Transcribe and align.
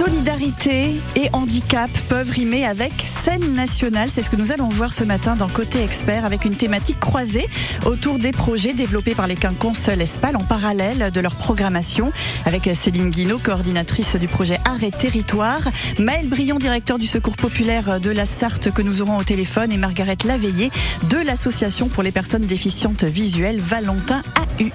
Solidarité 0.00 0.94
et 1.14 1.28
handicap 1.34 1.90
peuvent 2.08 2.30
rimer 2.30 2.64
avec 2.64 2.90
scène 3.04 3.52
nationale. 3.52 4.08
C'est 4.10 4.22
ce 4.22 4.30
que 4.30 4.36
nous 4.36 4.50
allons 4.50 4.70
voir 4.70 4.94
ce 4.94 5.04
matin 5.04 5.36
dans 5.36 5.46
Côté 5.46 5.82
Expert 5.82 6.24
avec 6.24 6.46
une 6.46 6.56
thématique 6.56 6.98
croisée 6.98 7.46
autour 7.84 8.18
des 8.18 8.32
projets 8.32 8.72
développés 8.72 9.14
par 9.14 9.26
les 9.26 9.34
quinconces 9.34 9.88
l'Espal 9.88 10.36
en 10.36 10.44
parallèle 10.44 11.10
de 11.10 11.20
leur 11.20 11.34
programmation 11.34 12.12
avec 12.46 12.70
Céline 12.74 13.10
Guinaud, 13.10 13.40
coordinatrice 13.44 14.16
du 14.16 14.26
projet 14.26 14.58
Arrêt 14.64 14.90
Territoire, 14.90 15.68
Maël 15.98 16.26
Briand, 16.26 16.56
directeur 16.56 16.96
du 16.96 17.06
Secours 17.06 17.36
populaire 17.36 18.00
de 18.00 18.10
la 18.10 18.24
Sarthe 18.24 18.70
que 18.70 18.80
nous 18.80 19.02
aurons 19.02 19.18
au 19.18 19.24
téléphone 19.24 19.70
et 19.70 19.76
Margaret 19.76 20.16
Laveillé 20.24 20.70
de 21.10 21.18
l'association 21.18 21.88
pour 21.88 22.02
les 22.02 22.10
personnes 22.10 22.46
déficientes 22.46 23.04
visuelles 23.04 23.60
Valentin 23.60 24.22
AUI. 24.58 24.70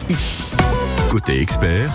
Côté 1.10 1.42
Expert, 1.42 1.89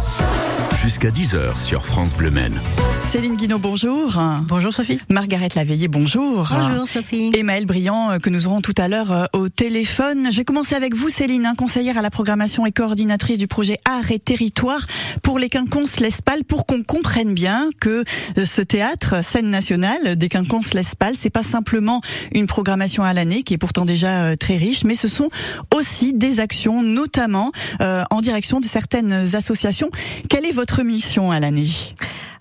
jusqu'à 0.80 1.10
10h 1.10 1.58
sur 1.62 1.84
France 1.84 2.14
Bleu 2.14 2.30
Maine. 2.30 2.58
Céline 3.02 3.36
Guinaud, 3.36 3.58
bonjour. 3.58 4.16
Bonjour 4.46 4.72
Sophie. 4.72 5.00
Margaret 5.10 5.48
Laveillé, 5.56 5.88
bonjour. 5.88 6.48
Bonjour 6.48 6.86
Sophie. 6.86 7.30
Et 7.34 7.42
Maëlle 7.42 7.66
Briand, 7.66 8.12
euh, 8.12 8.18
que 8.18 8.30
nous 8.30 8.46
aurons 8.46 8.60
tout 8.60 8.74
à 8.78 8.88
l'heure 8.88 9.10
euh, 9.10 9.24
au 9.32 9.48
téléphone. 9.48 10.28
Je 10.30 10.36
vais 10.36 10.44
commencer 10.44 10.76
avec 10.76 10.94
vous, 10.94 11.08
Céline, 11.08 11.44
hein, 11.44 11.54
conseillère 11.56 11.98
à 11.98 12.02
la 12.02 12.10
programmation 12.10 12.66
et 12.66 12.72
coordinatrice 12.72 13.36
du 13.36 13.48
projet 13.48 13.78
Art 13.84 14.10
et 14.12 14.20
Territoire 14.20 14.86
pour 15.22 15.38
les 15.40 15.48
Quinconces 15.48 15.98
L'Espal, 15.98 16.44
pour 16.44 16.66
qu'on 16.66 16.82
comprenne 16.82 17.34
bien 17.34 17.68
que 17.80 18.04
euh, 18.38 18.44
ce 18.44 18.62
théâtre, 18.62 19.24
scène 19.24 19.50
nationale 19.50 20.16
des 20.16 20.28
Quinconces 20.28 20.72
L'Espal, 20.72 21.14
c'est 21.18 21.30
pas 21.30 21.42
simplement 21.42 22.00
une 22.32 22.46
programmation 22.46 23.02
à 23.02 23.12
l'année, 23.12 23.42
qui 23.42 23.54
est 23.54 23.58
pourtant 23.58 23.84
déjà 23.84 24.36
très 24.36 24.56
riche, 24.56 24.84
mais 24.84 24.94
ce 24.94 25.08
sont 25.08 25.30
aussi 25.74 26.14
des 26.14 26.38
actions, 26.38 26.82
notamment 26.82 27.50
en 27.80 28.20
direction 28.20 28.60
de 28.60 28.66
certaines 28.66 29.34
associations. 29.34 29.90
Quelle 30.28 30.46
est 30.46 30.52
votre 30.52 30.69
mission 30.78 31.30
à 31.30 31.40
l'année 31.40 31.68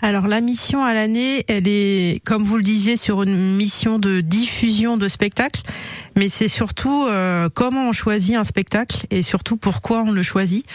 alors 0.01 0.27
la 0.27 0.39
mission 0.41 0.83
à 0.83 0.93
l'année, 0.93 1.43
elle 1.47 1.67
est, 1.67 2.21
comme 2.25 2.43
vous 2.43 2.57
le 2.57 2.63
disiez, 2.63 2.95
sur 2.95 3.23
une 3.23 3.55
mission 3.55 3.99
de 3.99 4.21
diffusion 4.21 4.97
de 4.97 5.07
spectacles 5.07 5.61
mais 6.19 6.27
c'est 6.27 6.49
surtout 6.49 7.05
euh, 7.07 7.47
comment 7.53 7.87
on 7.87 7.91
choisit 7.93 8.35
un 8.35 8.43
spectacle 8.43 9.05
et 9.09 9.21
surtout 9.21 9.55
pourquoi 9.55 10.03
on 10.03 10.11
le 10.11 10.21
choisit. 10.21 10.65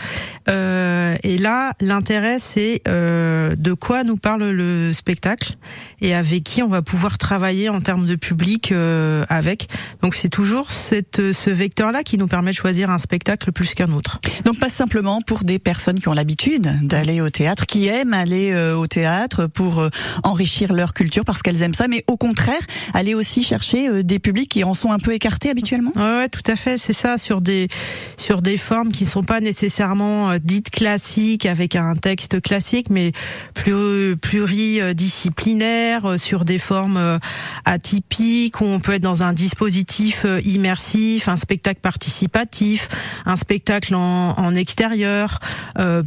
Euh, 0.49 1.17
et 1.23 1.37
là, 1.37 1.75
l'intérêt, 1.81 2.39
c'est 2.39 2.81
euh, 2.89 3.55
de 3.55 3.75
quoi 3.75 4.05
nous 4.05 4.17
parle 4.17 4.45
le 4.45 4.93
spectacle 4.95 5.53
et 6.01 6.15
avec 6.15 6.45
qui 6.45 6.63
on 6.63 6.69
va 6.69 6.81
pouvoir 6.81 7.19
travailler 7.19 7.69
en 7.69 7.83
termes 7.83 8.07
de 8.07 8.15
public 8.17 8.73
euh, 8.73 9.27
avec. 9.29 9.69
Donc 10.01 10.15
c'est 10.15 10.31
toujours 10.31 10.71
cette, 10.71 11.33
ce 11.33 11.51
vecteur-là 11.51 12.05
qui 12.05 12.17
nous 12.17 12.27
permet 12.27 12.53
de 12.53 12.57
choisir 12.57 12.89
un 12.91 12.99
spectacle 12.99 13.53
plus 13.53 13.75
qu'un 13.75 13.93
autre. 13.93 14.21
Donc 14.47 14.59
pas 14.59 14.71
simplement 14.71 15.21
pour 15.21 15.45
des 15.45 15.59
personnes 15.59 16.01
qui 16.01 16.09
ont 16.09 16.15
l'habitude 16.15 16.73
d'aller 16.83 17.21
au 17.21 17.29
théâtre, 17.29 17.67
qui 17.67 17.89
aiment 17.89 18.15
aller 18.15 18.55
au 18.75 18.87
théâtre 18.87 19.14
pour 19.55 19.89
enrichir 20.23 20.73
leur 20.73 20.93
culture 20.93 21.25
parce 21.25 21.43
qu'elles 21.43 21.63
aiment 21.63 21.75
ça, 21.75 21.89
mais 21.89 22.03
au 22.07 22.17
contraire, 22.17 22.61
aller 22.93 23.15
aussi 23.15 23.43
chercher 23.43 24.03
des 24.03 24.19
publics 24.19 24.51
qui 24.51 24.65
en 24.65 24.75
sont 24.75 24.91
un 24.91 24.99
peu 24.99 25.13
écartés 25.13 25.51
habituellement 25.51 25.93
ouais, 25.97 26.29
tout 26.29 26.43
à 26.51 26.57
fait, 26.57 26.79
c'est 26.79 26.93
ça 26.93 27.19
sur 27.19 27.41
des 27.41 27.69
sur 28.17 28.43
des 28.43 28.57
formes 28.57 28.93
qui 28.93 29.05
ne 29.05 29.09
sont 29.09 29.23
pas 29.23 29.41
nécessairement 29.41 30.31
euh, 30.31 30.39
dites 30.43 30.71
classiques 30.71 31.47
avec 31.47 31.77
un 31.77 31.95
texte 31.95 32.41
classique 32.41 32.91
mais 32.91 33.13
plus 33.55 34.17
pluridisciplinaire 34.17 36.13
euh, 36.13 36.17
sur 36.17 36.45
des 36.45 36.59
formes 36.59 36.97
euh, 36.97 37.19
atypiques 37.65 38.61
où 38.61 38.65
on 38.65 38.81
peut 38.81 38.95
être 38.95 39.03
dans 39.03 39.23
un 39.23 39.33
dispositif 39.33 40.27
immersif, 40.45 41.29
un 41.29 41.37
spectacle 41.37 41.81
participatif, 41.81 42.89
un 43.27 43.37
spectacle 43.37 43.95
en, 43.95 44.39
en 44.39 44.55
extérieur. 44.55 45.41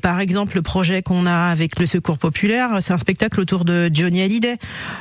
par 0.02 0.20
exemple, 0.20 0.56
le 0.56 0.62
projet 0.62 1.02
qu'on 1.02 1.26
a 1.26 1.50
avec 1.50 1.80
le 1.80 1.86
Secours 1.86 2.18
populaire, 2.18 2.78
c'est 2.82 2.94
un 2.98 3.00
spectacle 3.00 3.40
autour 3.40 3.64
de 3.64 3.92
Johnny 3.94 4.24
Hallyday. 4.24 4.58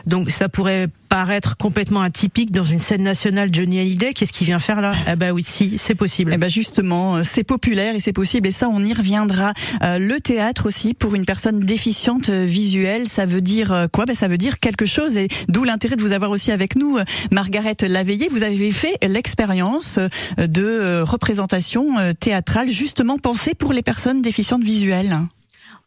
Donc 0.07 0.31
ça 0.31 0.51
pourrait 0.51 0.89
paraître 1.09 1.57
complètement 1.57 2.03
atypique 2.03 2.53
dans 2.53 2.63
une 2.63 2.79
scène 2.79 3.03
nationale 3.03 3.49
Johnny 3.51 3.81
Hallyday. 3.81 4.13
Qu'est-ce 4.13 4.35
qu'il 4.35 4.47
vient 4.47 4.59
faire 4.59 4.83
là? 4.83 4.93
Eh 5.11 5.17
ben 5.17 5.33
oui, 5.33 5.43
si, 5.43 5.79
c'est 5.79 5.95
possible. 5.95 6.33
Eh 6.35 6.37
ben 6.37 6.51
justement, 6.51 7.17
euh, 7.17 7.23
c'est 7.25 7.43
populaire 7.43 7.95
et 7.95 8.01
c'est 8.01 8.13
possible 8.13 8.49
et 8.49 8.51
ça, 8.51 8.69
on 8.69 8.85
y 8.85 8.93
reviendra. 8.93 9.55
Euh, 9.83 9.99
le 9.99 10.21
théâtre 10.21 10.67
aussi 10.67 10.93
pour 10.93 11.15
une 11.15 11.25
personne 11.25 11.61
déficiente 11.61 12.29
euh, 12.29 12.45
visuelle, 12.45 13.09
ça 13.09 13.25
veut 13.25 13.41
dire 13.41 13.89
quoi? 13.93 14.05
Ben 14.05 14.15
ça 14.15 14.29
veut 14.29 14.37
dire 14.37 14.59
quelque 14.59 14.85
chose 14.85 15.17
et 15.17 15.29
d'où 15.49 15.65
l'intérêt 15.65 15.97
de 15.97 16.03
vous 16.03 16.13
avoir 16.13 16.31
aussi 16.31 16.53
avec 16.53 16.77
nous, 16.77 16.99
Margaret 17.31 17.77
Laveillé. 17.89 18.29
Vous 18.31 18.43
avez 18.43 18.73
fait 18.73 18.99
l'expérience 19.09 19.99
de 20.37 21.01
représentation 21.01 21.87
théâtrale 22.21 22.71
justement 22.71 23.17
pensée 23.17 23.55
pour 23.55 23.73
les 23.73 23.83
personnes 23.83 24.21
déficientes 24.21 24.63
visuelles. 24.63 25.17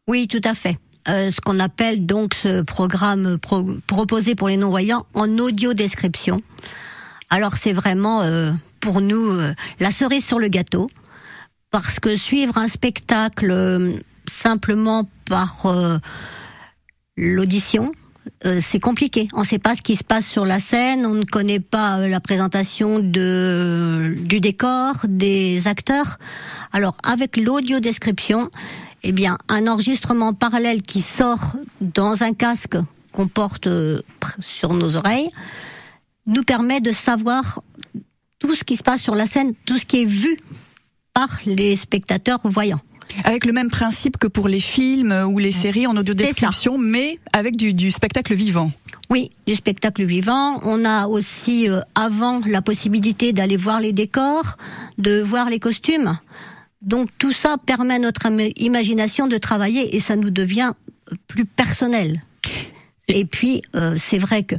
Oui, 0.07 0.28
tout 0.28 0.41
à 0.44 0.56
fait. 0.56 0.79
Euh, 1.09 1.31
ce 1.31 1.41
qu'on 1.41 1.59
appelle 1.59 2.05
donc 2.05 2.35
ce 2.35 2.61
programme 2.61 3.37
proposé 3.87 4.35
pour 4.35 4.47
les 4.47 4.57
non-voyants 4.57 5.07
en 5.15 5.39
audio 5.39 5.73
description. 5.73 6.41
Alors 7.31 7.55
c'est 7.55 7.73
vraiment 7.73 8.21
euh, 8.21 8.51
pour 8.79 9.01
nous 9.01 9.31
euh, 9.31 9.53
la 9.79 9.89
cerise 9.91 10.23
sur 10.23 10.37
le 10.37 10.49
gâteau, 10.49 10.91
parce 11.71 11.99
que 11.99 12.15
suivre 12.15 12.57
un 12.57 12.67
spectacle 12.67 13.97
simplement 14.27 15.09
par 15.27 15.65
l'audition, 17.17 17.91
c'est 18.59 18.79
compliqué. 18.79 19.27
On 19.33 19.41
ne 19.41 19.45
sait 19.45 19.59
pas 19.59 19.75
ce 19.75 19.81
qui 19.81 19.95
se 19.95 20.03
passe 20.03 20.25
sur 20.25 20.45
la 20.45 20.59
scène, 20.59 21.05
on 21.05 21.13
ne 21.13 21.23
connaît 21.23 21.59
pas 21.59 22.07
la 22.07 22.19
présentation 22.19 22.99
de, 22.99 24.15
du 24.17 24.39
décor, 24.39 24.95
des 25.07 25.67
acteurs. 25.67 26.17
Alors 26.71 26.97
avec 27.03 27.37
l'audio 27.37 27.79
description, 27.79 28.49
eh 29.03 29.11
bien, 29.11 29.37
un 29.47 29.67
enregistrement 29.67 30.33
parallèle 30.33 30.81
qui 30.81 31.01
sort 31.01 31.55
dans 31.81 32.23
un 32.23 32.33
casque 32.33 32.77
qu'on 33.11 33.27
porte 33.27 33.67
euh, 33.67 34.01
sur 34.39 34.73
nos 34.73 34.95
oreilles 34.95 35.29
nous 36.25 36.43
permet 36.43 36.79
de 36.79 36.91
savoir 36.91 37.61
tout 38.39 38.55
ce 38.55 38.63
qui 38.63 38.75
se 38.75 38.83
passe 38.83 39.01
sur 39.01 39.15
la 39.15 39.25
scène, 39.25 39.53
tout 39.65 39.77
ce 39.77 39.85
qui 39.85 40.01
est 40.01 40.05
vu 40.05 40.38
par 41.13 41.39
les 41.45 41.75
spectateurs 41.75 42.39
voyants. 42.43 42.81
Avec 43.23 43.45
le 43.45 43.51
même 43.51 43.71
principe 43.71 44.17
que 44.17 44.27
pour 44.27 44.47
les 44.47 44.59
films 44.59 45.25
ou 45.27 45.39
les 45.39 45.51
séries 45.51 45.88
en 45.88 45.97
audio 45.97 46.13
description, 46.13 46.77
mais 46.77 47.19
avec 47.33 47.57
du, 47.57 47.91
spectacle 47.91 48.35
vivant. 48.35 48.71
Oui, 49.09 49.29
du 49.47 49.55
spectacle 49.55 50.05
vivant. 50.05 50.59
On 50.63 50.85
a 50.85 51.07
aussi 51.07 51.67
euh, 51.67 51.81
avant 51.95 52.39
la 52.45 52.61
possibilité 52.61 53.33
d'aller 53.33 53.57
voir 53.57 53.79
les 53.79 53.93
décors, 53.93 54.57
de 54.99 55.21
voir 55.21 55.49
les 55.49 55.59
costumes. 55.59 56.17
Donc 56.81 57.09
tout 57.17 57.34
ça 57.34 57.57
permet 57.57 57.95
à 57.95 58.00
notre 58.00 58.28
imagination 58.57 59.28
de 59.28 59.38
travailler 59.38 59.95
et 59.95 60.00
ça 60.00 60.16
nous 60.16 60.29
devient 60.29 60.72
plus 61.28 61.45
personnel. 61.45 62.22
Et 63.09 63.25
puis, 63.25 63.63
euh, 63.75 63.95
c'est 63.97 64.19
vrai 64.19 64.43
que 64.43 64.55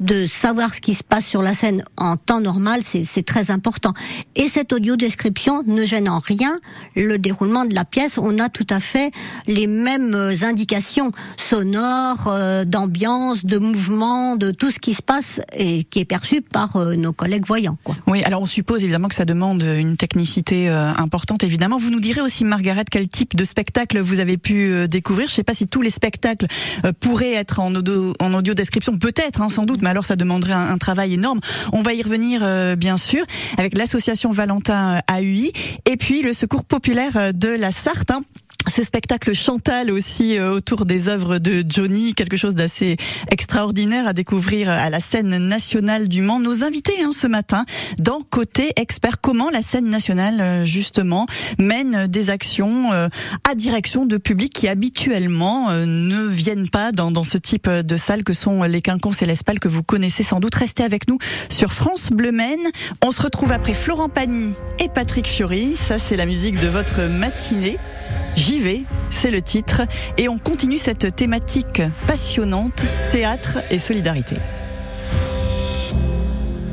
de 0.00 0.26
savoir 0.26 0.74
ce 0.74 0.80
qui 0.80 0.94
se 0.94 1.04
passe 1.04 1.24
sur 1.24 1.42
la 1.42 1.54
scène 1.54 1.84
en 1.96 2.16
temps 2.16 2.40
normal, 2.40 2.80
c'est 2.82 3.24
très 3.24 3.52
important. 3.52 3.94
Et 4.34 4.48
cette 4.48 4.72
audio 4.72 4.96
description 4.96 5.62
ne 5.64 5.84
gêne 5.84 6.08
en 6.08 6.18
rien 6.18 6.58
le 6.96 7.18
déroulement 7.18 7.64
de 7.64 7.74
la 7.74 7.84
pièce. 7.84 8.18
On 8.18 8.40
a 8.40 8.48
tout 8.48 8.66
à 8.68 8.80
fait 8.80 9.12
les 9.46 9.68
mêmes 9.68 10.14
euh, 10.14 10.34
indications 10.42 11.12
sonores, 11.36 12.26
euh, 12.26 12.64
d'ambiance, 12.64 13.44
de 13.46 13.58
mouvement, 13.58 14.34
de 14.34 14.50
tout 14.50 14.72
ce 14.72 14.80
qui 14.80 14.94
se 14.94 15.02
passe 15.02 15.40
et 15.52 15.84
qui 15.84 16.00
est 16.00 16.04
perçu 16.04 16.42
par 16.42 16.76
nos 16.96 17.12
collègues 17.12 17.46
voyants. 17.46 17.78
Quoi. 17.84 17.94
Oui, 18.08 18.24
alors 18.24 18.42
on 18.42 18.46
suppose 18.46 18.82
évidemment 18.82 19.08
que 19.08 19.14
ça 19.14 19.24
demande 19.24 19.62
une 19.62 19.96
technicité 19.96 20.68
importante. 20.68 21.44
Évidemment, 21.44 21.78
vous 21.78 21.90
nous 21.90 22.00
direz 22.00 22.20
aussi, 22.20 22.44
Margaret, 22.44 22.84
quel 22.90 23.08
type 23.08 23.36
de 23.36 23.44
spectacle 23.44 24.00
vous 24.00 24.18
avez 24.18 24.36
pu 24.36 24.88
découvrir. 24.88 25.28
Je 25.28 25.32
ne 25.32 25.36
sais 25.36 25.44
pas 25.44 25.54
si 25.54 25.68
tous 25.68 25.82
les 25.82 25.90
spectacles 25.90 26.46
pourraient 27.00 27.34
être 27.34 27.60
en 27.60 27.74
audio 27.74 27.91
en 28.20 28.34
audio 28.34 28.54
description, 28.54 28.96
peut-être, 28.96 29.40
hein, 29.40 29.48
sans 29.48 29.64
doute, 29.64 29.82
mais 29.82 29.90
alors 29.90 30.04
ça 30.04 30.16
demanderait 30.16 30.52
un, 30.52 30.78
travail 30.78 31.14
énorme. 31.14 31.40
On 31.72 31.82
va 31.82 31.94
y 31.94 32.02
revenir, 32.02 32.40
euh, 32.42 32.76
bien 32.76 32.96
sûr, 32.96 33.24
avec 33.58 33.76
l'association 33.76 34.30
Valentin 34.30 35.00
euh, 35.10 35.20
AUI 35.20 35.52
et 35.86 35.96
puis 35.96 36.22
le 36.22 36.32
Secours 36.32 36.64
populaire 36.64 37.16
euh, 37.16 37.32
de 37.32 37.48
la 37.48 37.70
Sarthe. 37.70 38.10
Hein 38.10 38.22
ce 38.68 38.82
spectacle 38.82 39.34
Chantal 39.34 39.90
aussi 39.90 40.38
euh, 40.38 40.52
autour 40.52 40.84
des 40.84 41.08
œuvres 41.08 41.38
de 41.38 41.64
Johnny, 41.66 42.14
quelque 42.14 42.36
chose 42.36 42.54
d'assez 42.54 42.96
extraordinaire 43.30 44.06
à 44.06 44.12
découvrir 44.12 44.70
à 44.70 44.90
la 44.90 45.00
scène 45.00 45.36
nationale 45.36 46.08
du 46.08 46.22
Mans. 46.22 46.38
Nos 46.38 46.64
invités 46.64 47.02
hein, 47.02 47.10
ce 47.12 47.26
matin 47.26 47.64
dans 47.98 48.20
Côté 48.20 48.72
Expert, 48.76 49.20
comment 49.20 49.50
la 49.50 49.62
scène 49.62 49.88
nationale 49.88 50.40
euh, 50.40 50.64
justement 50.64 51.26
mène 51.58 52.06
des 52.06 52.30
actions 52.30 52.92
euh, 52.92 53.08
à 53.48 53.54
direction 53.54 54.06
de 54.06 54.16
publics 54.16 54.52
qui 54.52 54.68
habituellement 54.68 55.72
ne 55.72 56.26
viennent 56.26 56.68
pas 56.68 56.92
dans, 56.92 57.24
ce 57.24 57.38
type 57.38 57.68
de 57.68 57.96
salle 57.96 58.24
que 58.24 58.32
sont 58.32 58.62
les 58.62 58.80
Quinconces 58.80 59.22
et 59.22 59.26
que 59.60 59.68
vous 59.68 59.82
connaissez 59.82 60.22
sans 60.22 60.40
doute. 60.40 60.54
Restez 60.54 60.82
avec 60.82 61.08
nous 61.08 61.18
sur 61.48 61.72
France 61.72 62.10
Bleu 62.10 62.32
Maine. 62.32 62.70
On 63.02 63.12
se 63.12 63.22
retrouve 63.22 63.52
après 63.52 63.74
Florent 63.74 64.08
Pagny 64.08 64.54
et 64.78 64.88
Patrick 64.88 65.26
Fiori. 65.26 65.76
Ça 65.76 65.98
c'est 65.98 66.16
la 66.16 66.26
musique 66.26 66.58
de 66.58 66.68
votre 66.68 67.02
matinée. 67.02 67.78
J'y 68.34 68.60
vais, 68.60 68.82
c'est 69.10 69.30
le 69.30 69.42
titre, 69.42 69.82
et 70.16 70.28
on 70.28 70.38
continue 70.38 70.78
cette 70.78 71.14
thématique 71.14 71.82
passionnante, 72.06 72.84
théâtre 73.10 73.58
et 73.70 73.78
solidarité. 73.78 74.36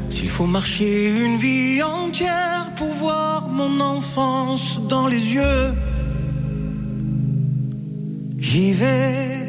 S'il 0.10 0.30
faut 0.30 0.48
marcher 0.48 1.10
une 1.10 1.38
vie 1.38 1.82
entière 1.84 2.72
pour 2.76 2.92
voir 2.94 3.50
mon 3.50 3.80
enfance 3.80 4.80
dans 4.88 5.08
les 5.08 5.34
yeux, 5.34 5.74
j'y 8.40 8.72
vais. 8.74 9.40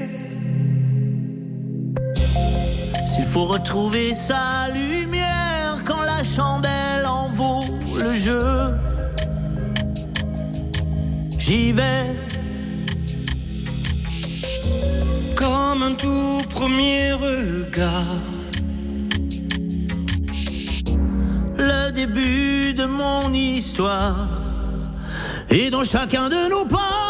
s'il 3.11 3.25
faut 3.25 3.47
retrouver 3.47 4.15
sa 4.15 4.69
lumière 4.73 5.83
quand 5.85 6.01
la 6.03 6.23
chandelle 6.23 7.07
en 7.07 7.29
vaut 7.31 7.65
le 7.97 8.13
jeu, 8.13 8.71
j'y 11.51 11.73
vais. 11.73 12.07
Comme 15.35 15.83
un 15.83 15.95
tout 15.95 16.43
premier 16.49 17.13
regard. 17.13 18.21
Le 21.57 21.91
début 21.91 22.73
de 22.75 22.85
mon 22.85 23.33
histoire. 23.33 24.29
Et 25.51 25.71
dans 25.71 25.83
chacun 25.83 26.29
de 26.29 26.49
nos 26.51 26.67
pas, 26.67 27.10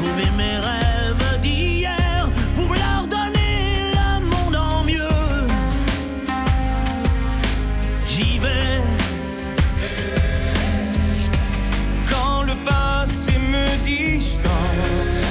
retrouver 0.00 0.30
mes 0.36 0.56
rêves 0.56 1.40
d'hier 1.42 2.28
pour 2.54 2.72
leur 2.74 3.06
donner 3.06 3.92
le 3.92 4.26
monde 4.26 4.56
en 4.56 4.84
mieux. 4.84 5.46
J'y 8.06 8.38
vais. 8.38 8.82
Quand 12.10 12.42
le 12.42 12.54
passé 12.64 13.32
me 13.38 13.66
distance, 13.84 15.26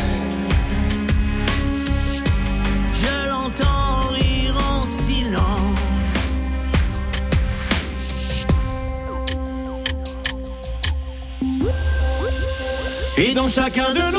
je 2.94 3.30
l'entends 3.30 4.08
rire 4.12 4.56
en 4.58 4.86
silence. 4.86 6.38
Et 13.18 13.34
dans 13.34 13.48
chacun 13.50 13.94
de 13.94 14.14
nos 14.14 14.19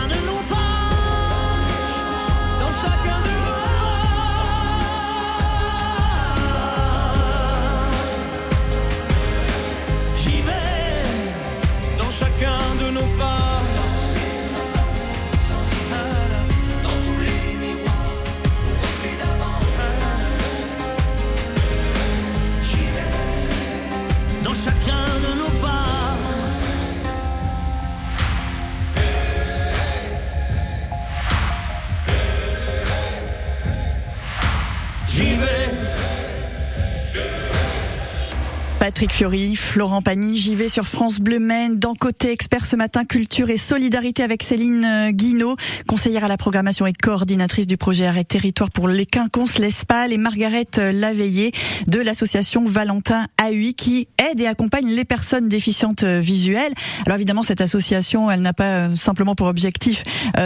Patrick 39.01 39.17
Fiori, 39.17 39.55
Florent 39.55 40.03
Pagny, 40.03 40.37
j'y 40.37 40.55
vais 40.55 40.69
sur 40.69 40.85
France 40.85 41.19
Bleu 41.19 41.39
Maine, 41.39 41.79
dans 41.79 41.95
Côté 41.95 42.31
Expert 42.31 42.67
ce 42.67 42.75
matin, 42.75 43.03
culture 43.03 43.49
et 43.49 43.57
solidarité 43.57 44.21
avec 44.21 44.43
Céline 44.43 44.85
euh, 44.85 45.09
Guinaud, 45.09 45.55
conseillère 45.87 46.23
à 46.23 46.27
la 46.27 46.37
programmation 46.37 46.85
et 46.85 46.93
coordinatrice 46.93 47.65
du 47.65 47.77
projet 47.77 48.05
Arrêt 48.05 48.25
Territoire 48.25 48.69
pour 48.69 48.87
les 48.87 49.07
quinconces, 49.07 49.57
l'Espal 49.57 50.13
et 50.13 50.19
Margaret 50.19 50.67
euh, 50.77 50.91
Laveillé 50.91 51.51
de 51.87 51.99
l'association 51.99 52.63
Valentin 52.67 53.25
AUI 53.43 53.73
qui 53.73 54.07
aide 54.19 54.39
et 54.39 54.45
accompagne 54.45 54.91
les 54.91 55.03
personnes 55.03 55.49
déficientes 55.49 56.03
euh, 56.03 56.19
visuelles. 56.19 56.73
Alors 57.07 57.15
évidemment, 57.15 57.41
cette 57.41 57.61
association, 57.61 58.29
elle 58.29 58.41
n'a 58.41 58.53
pas 58.53 58.95
simplement 58.95 59.33
pour 59.33 59.47
objectif 59.47 60.03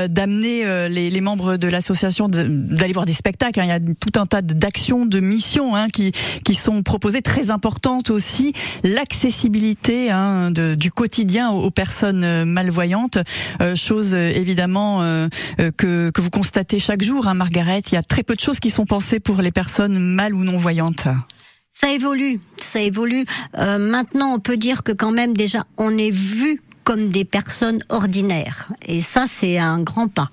d'amener 0.09 0.63
les, 0.87 1.09
les 1.09 1.21
membres 1.21 1.57
de 1.57 1.67
l'association 1.67 2.29
d'aller 2.29 2.93
voir 2.93 3.05
des 3.05 3.13
spectacles. 3.13 3.59
hein. 3.59 3.65
Il 3.65 3.69
y 3.69 3.71
a 3.71 3.79
tout 3.79 4.17
un 4.17 4.25
tas 4.25 4.41
d'actions, 4.41 5.05
de 5.05 5.19
missions 5.19 5.75
hein, 5.75 5.87
qui, 5.91 6.13
qui 6.45 6.55
sont 6.55 6.83
proposées, 6.83 7.21
très 7.21 7.49
importantes 7.49 8.09
aussi. 8.09 8.44
L'accessibilité 8.83 10.11
hein, 10.11 10.51
du 10.51 10.91
quotidien 10.91 11.51
aux, 11.51 11.63
aux 11.65 11.71
personnes 11.71 12.23
euh, 12.23 12.45
malvoyantes, 12.45 13.17
euh, 13.61 13.75
chose 13.75 14.13
euh, 14.13 14.27
évidemment 14.27 15.01
euh, 15.01 15.27
euh, 15.59 15.71
que, 15.75 16.09
que 16.11 16.21
vous 16.21 16.29
constatez 16.29 16.79
chaque 16.79 17.03
jour, 17.03 17.27
hein, 17.27 17.33
Margaret. 17.33 17.81
Il 17.91 17.95
y 17.95 17.97
a 17.97 18.03
très 18.03 18.23
peu 18.23 18.35
de 18.35 18.41
choses 18.41 18.59
qui 18.59 18.69
sont 18.69 18.85
pensées 18.85 19.19
pour 19.19 19.41
les 19.41 19.51
personnes 19.51 19.97
mal 19.99 20.33
ou 20.33 20.43
non 20.43 20.57
voyantes. 20.57 21.07
Ça 21.69 21.91
évolue, 21.91 22.39
ça 22.61 22.79
évolue. 22.79 23.25
Euh, 23.57 23.77
maintenant, 23.77 24.33
on 24.33 24.39
peut 24.39 24.57
dire 24.57 24.83
que 24.83 24.93
quand 24.93 25.11
même 25.11 25.35
déjà, 25.35 25.65
on 25.77 25.97
est 25.97 26.11
vu 26.11 26.61
comme 26.85 27.09
des 27.09 27.25
personnes 27.25 27.79
ordinaires. 27.89 28.69
Et 28.85 29.01
ça, 29.01 29.25
c'est 29.27 29.57
un 29.57 29.81
grand 29.81 30.07
pas. 30.07 30.29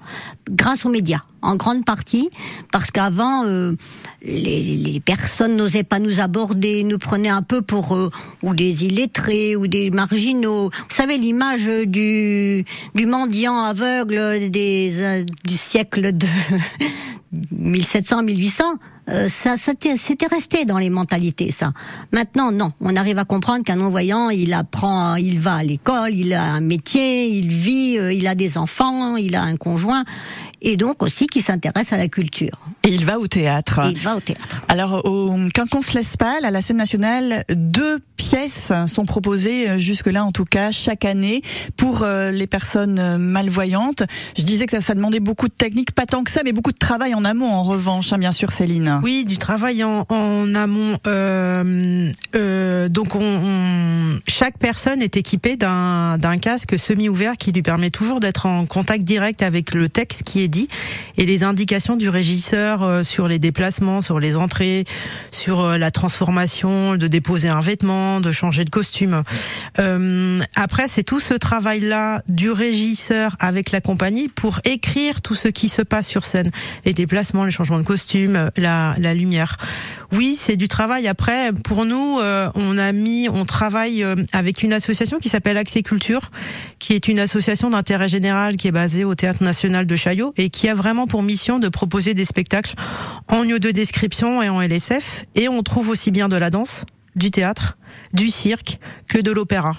Grâce 0.50 0.85
aux 0.85 0.90
médias, 0.90 1.23
en 1.43 1.57
grande 1.57 1.85
partie, 1.85 2.31
parce 2.73 2.91
qu'avant, 2.91 3.45
euh, 3.45 3.75
les, 4.23 4.77
les 4.77 5.01
personnes 5.01 5.57
n'osaient 5.57 5.83
pas 5.83 5.99
nous 5.99 6.21
aborder, 6.21 6.85
nous 6.85 6.99
prenaient 6.99 7.29
un 7.29 7.43
peu 7.43 7.63
pour 7.63 7.95
euh, 7.95 8.11
ou 8.43 8.55
des 8.55 8.85
illettrés 8.85 9.57
ou 9.57 9.67
des 9.67 9.91
marginaux. 9.91 10.71
Vous 10.71 10.97
savez 10.97 11.19
l'image 11.19 11.67
du 11.87 12.65
du 12.95 13.07
mendiant 13.07 13.59
aveugle 13.59 14.51
des 14.51 15.01
euh, 15.01 15.25
du 15.45 15.57
siècle 15.57 16.17
de 16.17 16.27
1700 17.51 18.23
1800 18.23 18.65
euh, 19.09 19.27
ça, 19.29 19.57
ça 19.57 19.73
c'était 19.97 20.27
resté 20.27 20.65
dans 20.65 20.79
les 20.79 20.91
mentalités, 20.91 21.51
ça. 21.51 21.73
Maintenant, 22.13 22.53
non. 22.53 22.73
On 22.81 22.95
arrive 22.95 23.19
à 23.19 23.25
comprendre 23.25 23.65
qu'un 23.65 23.77
non-voyant, 23.77 24.31
il 24.31 24.53
apprend, 24.53 25.17
il 25.17 25.41
va 25.41 25.57
à 25.57 25.65
l'école, 25.65 26.15
il 26.15 26.33
a 26.35 26.45
un 26.45 26.61
métier, 26.61 27.29
il 27.29 27.49
vit, 27.49 27.99
euh, 27.99 28.13
il 28.13 28.29
a 28.29 28.37
des 28.37 28.59
enfants, 28.59 29.17
il 29.17 29.35
a 29.35 29.43
un 29.43 29.57
conjoint, 29.57 30.05
et 30.62 30.76
donc 30.76 31.02
aussi 31.02 31.26
qu'il 31.26 31.42
s'intéresse 31.42 31.92
à 31.92 31.99
la 31.99 32.09
culture. 32.09 32.59
Et 32.85 32.88
il 32.88 33.04
va 33.04 33.19
au 33.19 33.26
théâtre. 33.26 33.81
Et 33.87 33.90
il 33.90 33.99
va 33.99 34.16
au 34.16 34.21
théâtre. 34.21 34.64
Alors 34.69 35.04
au 35.04 35.35
Quinconce 35.54 35.92
l'Espal, 35.95 36.45
à 36.45 36.50
la 36.50 36.61
scène 36.62 36.76
nationale, 36.78 37.45
deux 37.54 37.99
pièces 38.16 38.73
sont 38.87 39.04
proposées 39.04 39.69
euh, 39.69 39.78
jusque-là 39.78 40.25
en 40.25 40.31
tout 40.31 40.45
cas 40.45 40.71
chaque 40.71 41.04
année 41.04 41.42
pour 41.76 42.02
euh, 42.02 42.31
les 42.31 42.47
personnes 42.47 42.99
euh, 42.99 43.19
malvoyantes. 43.19 44.04
Je 44.38 44.42
disais 44.45 44.66
que 44.66 44.73
ça, 44.73 44.81
ça 44.81 44.95
demandait 44.95 45.21
beaucoup 45.21 45.49
de 45.49 45.52
technique, 45.52 45.92
pas 45.92 46.07
tant 46.07 46.23
que 46.25 46.31
ça, 46.31 46.40
mais 46.45 46.52
beaucoup 46.52 46.73
de 46.73 46.78
travail 46.78 47.14
en 47.14 47.25
amont 47.25 47.50
en 47.50 47.62
revanche, 47.64 48.12
hein, 48.12 48.19
bien 48.19 48.33
sûr 48.33 48.52
Céline. 48.52 49.00
Oui, 49.02 49.25
du 49.25 49.38
travail 49.38 49.83
en, 49.85 50.07
en 50.09 50.54
amont. 50.54 50.97
Euh, 51.07 52.11
euh, 52.35 52.88
donc, 52.88 53.14
on, 53.16 53.21
on- 53.23 54.21
chaque 54.28 54.59
personne 54.59 55.02
est 55.02 55.16
équipée 55.16 55.57
d'un 55.57 56.19
d'un 56.19 56.38
casque 56.38 56.78
semi-ouvert 56.78 57.37
qui 57.37 57.52
lui 57.52 57.62
permet 57.62 57.90
toujours 57.90 58.21
d'être 58.21 58.47
en 58.47 58.66
contact 58.66 59.04
direct 59.04 59.42
avec 59.42 59.75
le 59.75 59.88
texte 59.88 60.23
qui 60.23 60.42
est 60.42 60.49
dit 60.52 60.68
et 61.16 61.26
les 61.26 61.42
indications 61.42 61.97
du 61.97 62.09
régisseur 62.09 62.82
euh, 62.82 63.02
sur 63.02 63.26
les 63.26 63.40
déplacements, 63.40 64.00
sur 64.00 64.21
les 64.21 64.37
entrées, 64.37 64.85
sur 65.32 65.61
euh, 65.61 65.78
la 65.78 65.90
transformation, 65.90 66.97
de 66.97 67.06
déposer 67.09 67.49
un 67.49 67.61
vêtement, 67.61 68.21
de 68.21 68.30
changer 68.30 68.64
de 68.64 68.71
costume. 68.71 69.23
Euh, 69.80 70.40
après, 70.54 70.87
c'est 70.87 71.02
tout 71.02 71.18
ce 71.18 71.35
travail-là 71.35 72.23
du 72.28 72.50
régisseur 72.50 73.37
avec 73.40 73.73
la 73.73 73.80
compagnie 73.80 74.28
pour 74.28 74.61
écrire 74.64 75.23
tout 75.23 75.35
ce 75.35 75.49
qui 75.49 75.68
se 75.68 75.82
passe 75.82 76.06
sur 76.06 76.25
scène, 76.25 76.50
les 76.85 76.92
déplacements, 76.92 77.44
les 77.44 77.50
changements 77.50 77.78
de 77.78 77.85
costume, 77.85 78.50
la, 78.56 78.94
lumière. 79.14 79.56
Oui, 80.12 80.37
c'est 80.38 80.56
du 80.56 80.68
travail. 80.68 81.09
Après, 81.09 81.52
pour 81.52 81.85
nous, 81.85 82.18
on 82.54 82.78
a 82.78 82.92
mis, 82.92 83.28
on 83.28 83.44
travaille 83.44 84.04
avec 84.32 84.62
une 84.62 84.73
association 84.73 85.18
qui 85.18 85.28
s'appelle 85.28 85.56
Accès 85.56 85.82
Culture, 85.82 86.30
qui 86.78 86.92
est 86.92 87.09
une 87.09 87.18
association 87.18 87.71
d'intérêt 87.71 88.09
général 88.09 88.56
qui 88.56 88.68
est 88.68 88.73
basée 88.73 89.04
au 89.04 89.14
Théâtre 89.14 89.42
National 89.42 89.87
de 89.87 89.97
Chaillot 89.97 90.35
et 90.43 90.51
qui 90.51 90.69
a 90.69 90.75
vraiment 90.75 91.07
pour 91.07 91.23
mission 91.23 91.61
de 91.61 91.69
proposer 91.69 92.15
des 92.15 92.25
spectacles 92.25 92.75
en 93.29 93.49
audio 93.49 93.71
description 93.71 94.43
et 94.43 94.49
en 94.49 94.61
LSF. 94.61 95.25
Et 95.37 95.49
on 95.49 95.63
trouve 95.63 95.89
aussi 95.89 96.11
bien 96.11 96.29
de 96.29 96.37
la 96.37 96.51
danse, 96.51 96.85
du 97.15 97.31
théâtre, 97.31 97.79
du 98.13 98.29
cirque 98.29 98.81
que 99.07 99.19
de 99.19 99.31
l'opéra. 99.31 99.75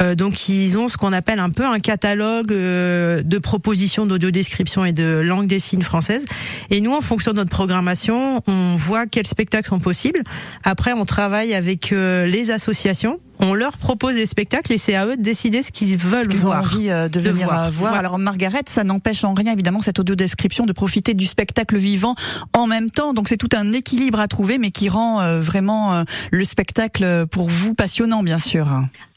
Euh, 0.00 0.14
donc 0.14 0.48
ils 0.48 0.78
ont 0.78 0.88
ce 0.88 0.96
qu'on 0.96 1.12
appelle 1.12 1.38
un 1.38 1.50
peu 1.50 1.64
un 1.66 1.78
catalogue 1.78 2.52
euh, 2.52 3.22
de 3.22 3.38
propositions 3.38 4.06
d'audio-description 4.06 4.84
et 4.84 4.92
de 4.92 5.04
langue 5.24 5.46
des 5.46 5.58
signes 5.58 5.82
française. 5.82 6.24
Et 6.70 6.80
nous, 6.80 6.92
en 6.94 7.00
fonction 7.00 7.32
de 7.32 7.36
notre 7.38 7.50
programmation, 7.50 8.42
on 8.46 8.74
voit 8.76 9.06
quels 9.06 9.26
spectacles 9.26 9.68
sont 9.68 9.78
possibles. 9.80 10.22
Après, 10.64 10.92
on 10.92 11.04
travaille 11.04 11.54
avec 11.54 11.92
euh, 11.92 12.26
les 12.26 12.50
associations. 12.50 13.18
On 13.38 13.52
leur 13.52 13.76
propose 13.76 14.14
des 14.14 14.24
spectacles 14.24 14.72
et 14.72 14.78
c'est 14.78 14.94
à 14.94 15.04
eux 15.06 15.14
de 15.18 15.22
décider 15.22 15.62
ce 15.62 15.70
qu'ils 15.70 15.98
veulent 15.98 16.22
ce 16.22 16.28
qu'ils 16.30 16.40
ont 16.46 16.46
voir. 16.46 16.62
envie 16.74 16.88
euh, 16.88 17.06
de 17.08 17.20
de 17.20 17.28
venir 17.28 17.46
voir. 17.48 17.64
euh, 17.66 17.70
voir. 17.70 17.92
Alors 17.94 18.18
Margaret, 18.18 18.62
ça 18.66 18.82
n'empêche 18.82 19.24
en 19.24 19.34
rien 19.34 19.52
évidemment 19.52 19.82
cette 19.82 19.98
audio 19.98 20.14
description 20.14 20.64
de 20.64 20.72
profiter 20.72 21.12
du 21.12 21.26
spectacle 21.26 21.76
vivant 21.76 22.14
en 22.54 22.66
même 22.66 22.90
temps. 22.90 23.12
Donc 23.12 23.28
c'est 23.28 23.36
tout 23.36 23.50
un 23.54 23.74
équilibre 23.74 24.20
à 24.20 24.26
trouver, 24.28 24.56
mais 24.56 24.70
qui 24.70 24.88
rend 24.88 25.20
euh, 25.20 25.42
vraiment 25.42 25.96
euh, 25.96 26.04
le 26.32 26.44
spectacle 26.44 27.04
euh, 27.04 27.26
pour 27.26 27.50
vous 27.50 27.74
passionnant, 27.74 28.22
bien 28.22 28.38
sûr. 28.38 28.68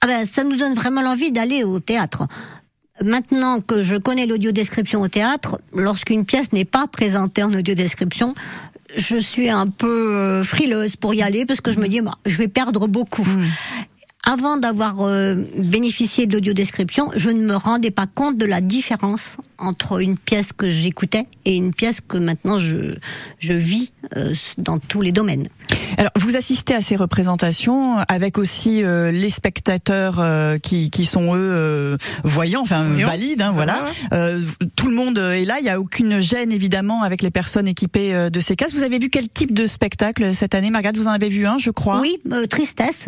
Ah 0.01 0.07
ben, 0.07 0.25
ça 0.25 0.43
nous 0.43 0.57
donne 0.57 0.68
vraiment 0.73 1.01
l'envie 1.01 1.31
d'aller 1.31 1.63
au 1.63 1.79
théâtre. 1.79 2.27
Maintenant 3.03 3.61
que 3.61 3.81
je 3.81 3.95
connais 3.95 4.25
l'audio-description 4.25 5.01
au 5.01 5.07
théâtre, 5.07 5.59
lorsqu'une 5.73 6.25
pièce 6.25 6.51
n'est 6.51 6.65
pas 6.65 6.85
présentée 6.87 7.43
en 7.43 7.53
audio-description, 7.53 8.35
je 8.95 9.17
suis 9.17 9.49
un 9.49 9.67
peu 9.67 10.15
euh, 10.15 10.43
frileuse 10.43 10.95
pour 10.95 11.13
y 11.13 11.21
aller 11.21 11.45
parce 11.45 11.61
que 11.61 11.71
je 11.71 11.79
me 11.79 11.87
dis, 11.87 12.01
bah, 12.01 12.17
je 12.25 12.37
vais 12.37 12.47
perdre 12.47 12.87
beaucoup. 12.87 13.27
Avant 14.25 14.57
d'avoir 14.57 15.01
euh, 15.01 15.35
bénéficié 15.57 16.27
de 16.27 16.33
l'audio-description, 16.33 17.09
je 17.15 17.29
ne 17.29 17.45
me 17.45 17.55
rendais 17.55 17.89
pas 17.89 18.05
compte 18.05 18.37
de 18.37 18.45
la 18.45 18.61
différence 18.61 19.37
entre 19.57 20.01
une 20.01 20.17
pièce 20.17 20.51
que 20.53 20.69
j'écoutais 20.69 21.23
et 21.45 21.55
une 21.55 21.73
pièce 21.73 21.99
que 22.05 22.17
maintenant 22.17 22.59
je, 22.59 22.95
je 23.39 23.53
vis 23.53 23.91
euh, 24.17 24.33
dans 24.57 24.77
tous 24.77 25.01
les 25.01 25.11
domaines. 25.11 25.47
Alors, 25.97 26.11
vous 26.15 26.35
assistez 26.37 26.75
à 26.75 26.81
ces 26.81 26.95
représentations 26.95 27.97
avec 28.07 28.37
aussi 28.37 28.83
euh, 28.83 29.11
les 29.11 29.29
spectateurs 29.29 30.19
euh, 30.19 30.57
qui, 30.57 30.91
qui 30.91 31.05
sont 31.05 31.35
eux 31.35 31.39
euh, 31.39 31.97
voyants, 32.23 32.61
enfin 32.61 32.83
valides, 32.83 33.41
hein, 33.41 33.51
voilà. 33.53 33.83
Euh, 34.13 34.41
tout 34.75 34.87
le 34.87 34.95
monde 34.95 35.17
est 35.17 35.45
là. 35.45 35.57
Il 35.59 35.63
n'y 35.63 35.69
a 35.69 35.79
aucune 35.79 36.19
gêne 36.19 36.51
évidemment 36.51 37.01
avec 37.03 37.21
les 37.21 37.31
personnes 37.31 37.67
équipées 37.67 38.13
euh, 38.13 38.29
de 38.29 38.39
ces 38.41 38.55
casques. 38.55 38.75
Vous 38.75 38.83
avez 38.83 38.99
vu 38.99 39.09
quel 39.09 39.27
type 39.27 39.53
de 39.53 39.65
spectacle 39.65 40.35
cette 40.35 40.55
année, 40.55 40.69
Margaret 40.69 40.93
Vous 40.95 41.07
en 41.07 41.11
avez 41.11 41.29
vu 41.29 41.45
un, 41.47 41.57
je 41.57 41.71
crois. 41.71 41.99
Oui, 42.01 42.17
euh, 42.31 42.45
Tristesse, 42.45 43.07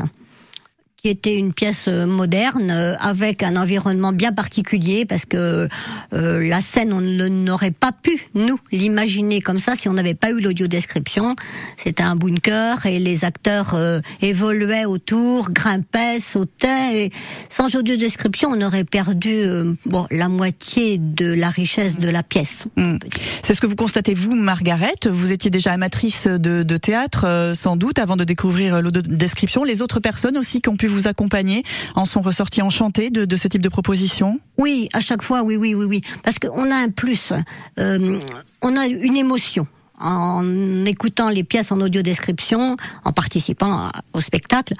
qui 1.01 1.10
était 1.10 1.36
une 1.36 1.51
pièce 1.51 1.86
euh, 1.88 2.05
moderne 2.05 2.70
euh, 2.70 2.96
avec 3.00 3.41
un 3.41 3.55
environnement 3.55 4.13
bien 4.13 4.31
particulier 4.31 5.05
parce 5.05 5.25
que 5.25 5.67
euh, 6.13 6.48
la 6.48 6.62
scène, 6.62 6.93
on 6.93 7.01
n'aurait 7.01 7.72
pas 7.72 7.91
pu, 7.91 8.27
nous, 8.36 8.60
l'imaginer 8.72 9.41
comme 9.41 9.58
ça 9.58 9.75
si 9.75 9.89
on 9.89 9.93
n'avait 9.93 10.13
pas 10.13 10.29
eu 10.29 10.39
l'audio-description. 10.39 11.36
C'était 11.77 12.03
un 12.03 12.15
bunker 12.15 12.86
et 12.86 13.00
les 13.00 13.25
acteurs 13.25 13.74
euh, 13.74 14.00
évoluaient 14.22 14.86
autour, 14.86 15.50
grimpaient, 15.50 16.20
sautaient. 16.20 17.05
Et 17.05 17.12
sans 17.50 17.74
audio-description, 17.74 18.50
on 18.51 18.62
aurait 18.62 18.84
perdu 18.84 19.34
euh, 19.34 19.74
bon, 19.88 20.05
la 20.12 20.29
moitié 20.29 21.00
de 21.00 21.34
la 21.34 21.50
richesse 21.50 21.98
de 21.98 22.10
la 22.10 22.22
pièce. 22.22 22.65
Mm. 22.75 22.98
C'est 23.41 23.55
ce 23.55 23.62
que 23.62 23.67
vous 23.67 23.75
constatez 23.75 24.13
vous, 24.13 24.36
Margaret. 24.36 24.93
Vous 25.10 25.31
étiez 25.31 25.50
déjà 25.50 25.72
amatrice 25.72 26.27
de, 26.27 26.62
de 26.62 26.77
théâtre, 26.77 27.53
sans 27.55 27.75
doute, 27.75 27.98
avant 27.98 28.17
de 28.17 28.24
découvrir 28.24 28.81
l'audio 28.84 29.01
description. 29.01 29.63
Les 29.63 29.81
autres 29.81 30.00
personnes 30.00 30.38
aussi 30.38 30.62
qui 30.62 30.70
ont 30.70 30.77
pu 30.77 30.90
vous 30.91 31.07
accompagner 31.07 31.63
en 31.95 32.05
sont 32.05 32.21
ressorties 32.21 32.62
enchantées 32.62 33.10
de, 33.10 33.36
ce 33.36 33.48
type 33.48 33.62
de 33.62 33.69
proposition? 33.69 34.39
Oui, 34.57 34.88
à 34.93 35.00
chaque 35.00 35.24
fois, 35.24 35.43
oui, 35.43 35.55
oui, 35.55 35.74
oui, 35.74 35.86
oui. 35.86 36.01
Parce 36.24 36.39
qu'on 36.39 36.71
a 36.71 36.75
un 36.75 36.89
plus. 36.89 37.33
Euh, 37.79 38.19
on 38.62 38.77
a 38.77 38.86
une 38.86 39.17
émotion 39.17 39.67
en 40.00 40.86
écoutant 40.86 41.29
les 41.29 41.43
pièces 41.43 41.71
en 41.71 41.79
audio 41.79 42.01
description, 42.01 42.75
en 43.05 43.12
participant 43.12 43.91
au 44.13 44.21
spectacle. 44.21 44.74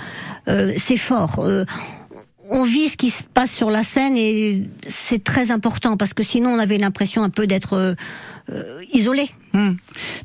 Euh, 0.47 0.73
c'est 0.77 0.97
fort. 0.97 1.39
Euh, 1.39 1.63
on 2.51 2.63
vit 2.63 2.89
ce 2.89 2.98
qui 2.98 3.10
se 3.10 3.24
passe 3.24 3.51
sur 3.51 3.72
la 3.72 3.84
scène 3.84 4.15
et 4.17 4.63
c'est 4.88 5.24
très 5.24 5.51
important 5.51 5.98
parce 5.98 6.13
que 6.13 6.22
sinon 6.24 6.51
on 6.51 6.60
avait 6.60 6.77
l'impression 6.77 7.24
un 7.24 7.29
peu 7.29 7.48
d'être 7.48 7.74
euh, 7.74 7.96
euh, 8.51 8.81
isolé. 8.93 9.29
Hmm. 9.53 9.72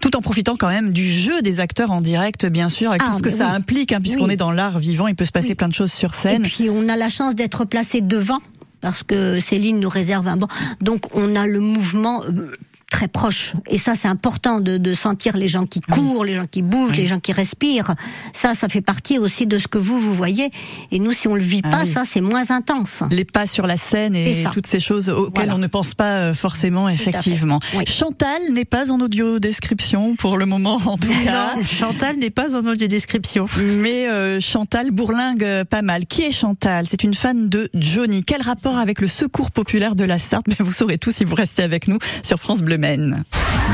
Tout 0.00 0.16
en 0.16 0.20
profitant 0.20 0.56
quand 0.56 0.68
même 0.68 0.90
du 0.90 1.08
jeu 1.10 1.40
des 1.42 1.60
acteurs 1.60 1.90
en 1.92 2.00
direct, 2.00 2.44
bien 2.46 2.68
sûr, 2.68 2.90
avec 2.90 3.02
Ah, 3.04 3.10
tout 3.12 3.18
ce 3.18 3.22
que 3.22 3.30
ça 3.30 3.50
oui. 3.50 3.56
implique, 3.56 3.92
hein, 3.92 4.00
puisqu'on 4.00 4.26
Oui. 4.26 4.32
est 4.34 4.36
dans 4.36 4.50
l'art 4.52 4.78
vivant, 4.78 5.06
il 5.06 5.14
peut 5.14 5.24
se 5.24 5.32
passer 5.32 5.48
Oui. 5.50 5.54
plein 5.54 5.68
de 5.68 5.74
choses 5.74 5.92
sur 5.92 6.10
Et 6.14 6.16
scène. 6.28 6.42
puis 6.42 6.68
on 6.70 6.88
a 6.88 6.96
la 6.96 7.08
chance 7.08 7.34
d'être 7.34 7.64
placé 7.64 8.00
devant 8.00 8.38
parce 8.80 9.02
que 9.02 9.40
Céline 9.40 9.80
nous 9.80 9.88
réserve 9.88 10.26
un 10.28 10.36
banc. 10.36 10.48
Donc 10.80 11.04
on 11.14 11.34
a 11.36 11.46
le 11.46 11.60
mouvement 11.60 12.22
euh, 12.24 12.50
très 12.90 13.08
proche. 13.08 13.54
Et 13.68 13.78
ça 13.78 13.94
c'est 13.96 14.08
important 14.08 14.60
de, 14.60 14.76
de 14.78 14.94
sentir 14.94 15.36
les 15.36 15.48
gens 15.48 15.64
qui 15.66 15.80
courent, 15.80 16.24
les 16.24 16.34
gens 16.34 16.46
qui 16.50 16.62
bougent, 16.62 16.96
les 16.96 17.06
gens 17.06 17.18
qui 17.18 17.32
respirent. 17.32 17.94
Ça, 18.32 18.54
ça 18.54 18.68
fait 18.68 18.80
partie 18.80 19.18
aussi 19.18 19.46
de 19.46 19.58
ce 19.58 19.68
que 19.68 19.78
vous 19.78 19.98
vous 19.98 20.14
voyez. 20.14 20.50
Et 20.92 20.98
nous, 20.98 21.12
si 21.12 21.28
on 21.28 21.34
le 21.34 21.42
vit 21.42 21.60
Ah 21.64 21.70
pas, 21.70 21.82
oui. 21.84 21.88
ça 21.90 22.04
c'est 22.06 22.20
moins 22.20 22.50
intense. 22.50 23.02
les 23.10 23.24
pas 23.24 23.46
sur 23.46 23.66
la 23.66 23.76
scène 23.76 24.14
et 24.16 24.44
toutes 24.52 24.66
ces 24.66 24.80
choses 24.80 25.08
auxquelles 25.10 25.32
Voilà. 25.46 25.54
on 25.56 25.58
ne 25.58 25.66
pense 25.66 25.94
pas 25.94 26.16
euh, 26.18 26.34
forcément, 26.34 26.88
effectivement. 26.88 27.60
Chantal 27.86 28.40
n'est 28.52 28.64
pas 28.64 28.90
en 28.90 29.00
audio 29.00 29.38
description 29.40 30.16
pour 30.16 30.36
le 30.36 30.46
moment, 30.46 30.80
en 30.86 30.96
tout 30.96 31.08
cas. 31.24 31.54
Non, 31.56 31.62
Chantal 31.68 32.16
n'est 32.16 32.30
pas 32.30 32.54
en 32.56 32.64
audio 32.66 32.86
description. 32.86 33.46
Mais 33.58 34.08
euh, 34.08 34.40
Chantal 34.40 34.90
bourlingue 34.90 35.42
euh, 35.44 35.64
pas 35.64 35.82
mal. 35.82 36.06
Qui 36.06 36.22
est 36.22 36.32
Chantal? 36.32 36.86
C'est 36.88 37.02
une 37.04 37.14
fan 37.14 37.48
de 37.48 37.68
Johnny. 37.74 38.22
Quel 38.24 38.42
rapport 38.42 38.78
avec 38.78 39.00
le 39.00 39.08
secours 39.08 39.50
populaire 39.50 39.94
de 39.96 40.04
la 40.04 40.18
Sarthe? 40.18 40.46
Ben, 40.58 40.64
Vous 40.64 40.72
saurez 40.72 40.98
tout 40.98 41.10
si 41.10 41.24
vous 41.24 41.34
restez 41.34 41.62
avec 41.62 41.88
nous 41.88 41.98
sur 42.22 42.38
France 42.38 42.62
Bleu 42.62 42.75
Maine. 42.78 43.24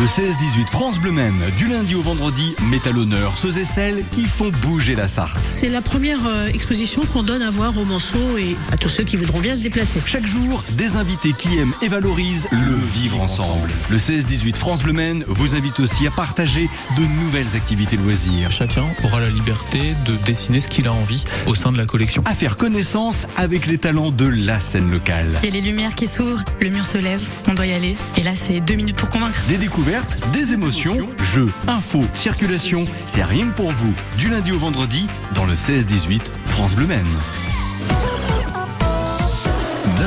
Le 0.01 0.07
16-18 0.07 0.69
France 0.69 0.99
Bleu 0.99 1.13
Maine, 1.13 1.39
du 1.59 1.69
lundi 1.69 1.95
au 1.95 2.01
vendredi, 2.01 2.55
met 2.71 2.81
à 2.89 2.93
l'honneur 2.93 3.37
ceux 3.37 3.59
et 3.59 3.65
celles 3.65 4.03
qui 4.11 4.25
font 4.25 4.51
bouger 4.63 4.95
la 4.95 5.07
Sarthe. 5.07 5.39
C'est 5.49 5.69
la 5.69 5.83
première 5.83 6.27
euh, 6.27 6.47
exposition 6.47 7.03
qu'on 7.13 7.23
donne 7.23 7.43
à 7.43 7.51
voir 7.51 7.77
aux 7.77 7.85
Manceaux 7.85 8.39
et 8.39 8.57
à 8.73 8.79
tous 8.79 8.89
ceux 8.89 9.05
qui 9.05 9.17
voudront 9.17 9.41
bien 9.41 9.55
se 9.55 9.63
déplacer. 9.63 10.01
Chaque 10.07 10.27
jour, 10.27 10.65
des 10.73 10.97
invités 10.97 11.35
qui 11.37 11.59
aiment 11.59 11.75
et 11.83 11.89
valorisent 11.89 12.49
le 12.51 12.75
vivre 12.95 13.21
ensemble. 13.21 13.69
Le 13.91 13.99
16-18 13.99 14.57
France 14.57 14.83
Bleu 14.83 14.95
Maine 14.95 15.25
vous 15.29 15.57
invite 15.57 15.79
aussi 15.79 16.07
à 16.07 16.11
partager 16.11 16.71
de 16.97 17.03
nouvelles 17.23 17.55
activités 17.55 17.97
loisirs, 17.97 18.51
Chacun 18.51 18.87
aura 19.05 19.21
la 19.21 19.29
liberté 19.29 19.95
de 20.07 20.15
dessiner 20.25 20.61
ce 20.61 20.69
qu'il 20.69 20.89
a 20.89 20.93
envie 20.93 21.25
au 21.47 21.55
sein 21.55 21.71
de 21.71 21.79
la 21.79 21.85
collection. 21.85 22.23
à 22.27 22.35
faire 22.35 22.57
connaissance 22.57 23.27
avec 23.37 23.67
les 23.67 23.79
talents 23.79 24.11
de 24.11 24.27
la 24.27 24.59
scène 24.59 24.91
locale. 24.91 25.39
Il 25.43 25.47
y 25.47 25.53
a 25.53 25.61
les 25.61 25.61
lumières 25.61 25.95
qui 25.95 26.07
s'ouvrent, 26.07 26.45
le 26.61 26.71
mur 26.71 26.87
se 26.87 26.99
lève, 26.99 27.23
on 27.49 27.55
doit 27.55 27.67
y 27.67 27.73
aller. 27.73 27.97
Et 28.17 28.23
là, 28.23 28.35
c'est 28.35 28.61
deux 28.61 28.75
pour 28.97 29.09
convaincre. 29.09 29.41
Des 29.49 29.57
découvertes, 29.57 30.17
des 30.33 30.53
émotions, 30.55 31.09
jeux, 31.25 31.49
infos, 31.67 32.05
circulation, 32.15 32.85
c'est 33.07 33.25
rien 33.25 33.49
pour 33.49 33.71
vous. 33.71 33.93
Du 34.19 34.29
lundi 34.29 34.53
au 34.53 34.59
vendredi, 34.59 35.07
dans 35.35 35.45
le 35.45 35.55
16-18 35.55 36.21
France 36.47 36.75
Bleu 36.75 36.87
Maine. 36.87 37.07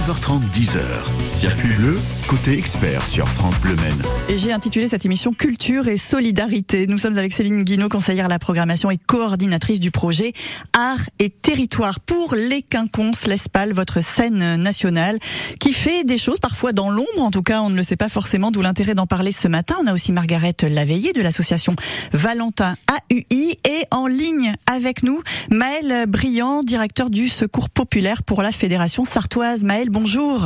9h30, 0.06 0.40
10h. 0.54 0.80
Circuit 1.28 1.74
bleu, 1.78 2.00
côté 2.28 2.56
expert 2.56 3.04
sur 3.04 3.28
France 3.28 3.60
Bleu 3.60 3.76
Maine. 3.78 4.04
Et 4.30 4.38
j'ai 4.38 4.54
intitulé 4.54 4.88
cette 4.88 5.04
émission 5.04 5.34
Culture 5.34 5.88
et 5.88 5.98
Solidarité. 5.98 6.86
Nous 6.86 7.00
sommes 7.00 7.18
avec 7.18 7.34
Céline 7.34 7.64
Guinaud, 7.64 7.90
conseillère 7.90 8.26
à 8.26 8.28
la 8.28 8.38
programmation 8.38 8.92
et 8.92 8.98
coordinatrice 8.98 9.80
du 9.80 9.90
projet 9.90 10.34
Art 10.74 11.10
et 11.18 11.32
Territoire 11.32 12.00
pour 12.00 12.36
les 12.36 12.62
Quinconces, 12.62 13.26
l'Espal, 13.26 13.74
votre 13.74 14.04
scène 14.04 14.58
nationale, 14.58 15.18
qui 15.60 15.74
fait 15.74 16.04
des 16.04 16.20
choses 16.20 16.40
parfois 16.40 16.72
dans 16.72 16.92
l'ombre. 16.92 17.22
En 17.22 17.32
tout 17.32 17.42
cas, 17.42 17.62
on 17.62 17.72
ne 17.72 17.76
le 17.76 17.84
sait 17.84 17.96
pas 17.96 18.10
forcément, 18.10 18.52
d'où 18.52 18.62
l'intérêt 18.62 18.94
d'en 18.94 19.08
parler 19.08 19.32
ce 19.32 19.48
matin. 19.48 19.76
On 19.82 19.88
a 19.88 19.94
aussi 19.94 20.12
Margaret 20.12 20.56
Laveillé 20.70 21.14
de 21.14 21.22
l'association 21.24 21.76
Valentin 22.14 22.76
AUI 23.12 23.58
et 23.68 23.86
en 23.90 24.06
ligne 24.06 24.54
avec 24.72 25.02
nous, 25.02 25.24
Maël 25.50 26.06
Briand, 26.08 26.62
directeur 26.62 27.10
du 27.10 27.28
Secours 27.28 27.72
Populaire 27.72 28.22
pour 28.22 28.44
la 28.44 28.52
Fédération 28.52 29.04
Sartoise. 29.04 29.64
Maël, 29.64 29.90
bonjour. 29.96 30.46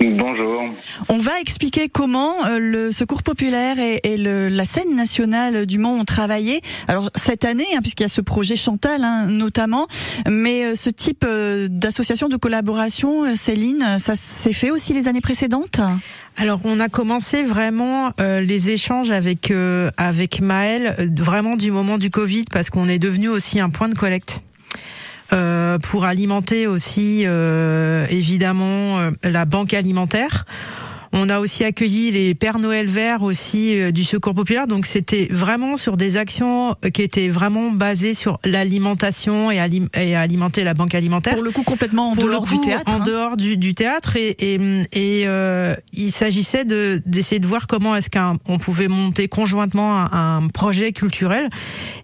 Bonjour. 0.00 0.62
On 1.08 1.18
va 1.18 1.40
expliquer 1.40 1.88
comment 1.88 2.46
euh, 2.46 2.60
le 2.60 2.92
Secours 2.92 3.24
populaire 3.24 3.80
et, 3.80 3.98
et 4.04 4.16
le, 4.16 4.48
la 4.48 4.64
scène 4.64 4.94
nationale 4.94 5.66
du 5.66 5.78
Mont 5.78 5.98
ont 5.98 6.04
travaillé. 6.04 6.60
Alors 6.86 7.10
cette 7.16 7.44
année, 7.44 7.66
hein, 7.74 7.80
puisqu'il 7.80 8.04
y 8.04 8.06
a 8.06 8.08
ce 8.08 8.20
projet 8.20 8.54
Chantal 8.54 9.02
hein, 9.02 9.26
notamment, 9.26 9.88
mais 10.28 10.64
euh, 10.64 10.76
ce 10.76 10.90
type 10.90 11.24
euh, 11.26 11.66
d'association 11.68 12.28
de 12.28 12.36
collaboration, 12.36 13.24
euh, 13.24 13.34
Céline, 13.34 13.98
ça 13.98 14.14
s'est 14.14 14.52
fait 14.52 14.70
aussi 14.70 14.92
les 14.92 15.08
années 15.08 15.20
précédentes? 15.20 15.80
Alors 16.36 16.60
on 16.62 16.78
a 16.78 16.88
commencé 16.88 17.42
vraiment 17.42 18.12
euh, 18.20 18.40
les 18.40 18.70
échanges 18.70 19.10
avec 19.10 19.50
euh, 19.50 19.90
avec 19.96 20.40
Maël 20.40 20.94
euh, 21.00 21.08
vraiment 21.16 21.56
du 21.56 21.72
moment 21.72 21.98
du 21.98 22.10
Covid 22.10 22.44
parce 22.52 22.70
qu'on 22.70 22.86
est 22.86 23.00
devenu 23.00 23.28
aussi 23.28 23.58
un 23.58 23.70
point 23.70 23.88
de 23.88 23.96
collecte. 23.96 24.42
Euh, 25.32 25.78
pour 25.78 26.04
alimenter 26.04 26.66
aussi 26.66 27.24
euh, 27.26 28.06
évidemment 28.08 28.98
euh, 28.98 29.10
la 29.24 29.44
banque 29.44 29.74
alimentaire. 29.74 30.46
On 31.12 31.28
a 31.28 31.38
aussi 31.40 31.64
accueilli 31.64 32.10
les 32.10 32.34
Pères 32.34 32.58
Noël 32.58 32.86
verts 32.86 33.22
aussi 33.22 33.80
euh, 33.80 33.90
du 33.90 34.04
Secours 34.04 34.34
populaire. 34.34 34.66
Donc 34.66 34.86
c'était 34.86 35.28
vraiment 35.30 35.76
sur 35.76 35.96
des 35.96 36.16
actions 36.16 36.74
euh, 36.84 36.90
qui 36.90 37.02
étaient 37.02 37.28
vraiment 37.28 37.70
basées 37.70 38.14
sur 38.14 38.38
l'alimentation 38.44 39.50
et, 39.50 39.58
alim- 39.58 39.88
et 39.96 40.16
alimenter 40.16 40.64
la 40.64 40.74
banque 40.74 40.94
alimentaire. 40.94 41.34
Pour 41.34 41.42
le 41.42 41.50
coup, 41.50 41.62
complètement 41.62 42.10
en 42.10 42.14
Pour 42.14 42.24
dehors 42.24 42.46
du 42.46 42.60
théâtre. 42.60 42.90
En 42.92 43.00
hein. 43.00 43.04
dehors 43.04 43.36
du, 43.36 43.56
du 43.56 43.72
théâtre 43.72 44.16
et, 44.16 44.36
et, 44.38 44.60
et, 44.92 45.24
euh, 45.26 45.74
il 45.92 46.12
s'agissait 46.12 46.64
de 46.64 47.00
d'essayer 47.06 47.38
de 47.40 47.46
voir 47.46 47.66
comment 47.66 47.96
est-ce 47.96 48.10
qu'on 48.10 48.58
pouvait 48.58 48.88
monter 48.88 49.28
conjointement 49.28 49.98
un, 49.98 50.38
un 50.44 50.48
projet 50.48 50.92
culturel 50.92 51.48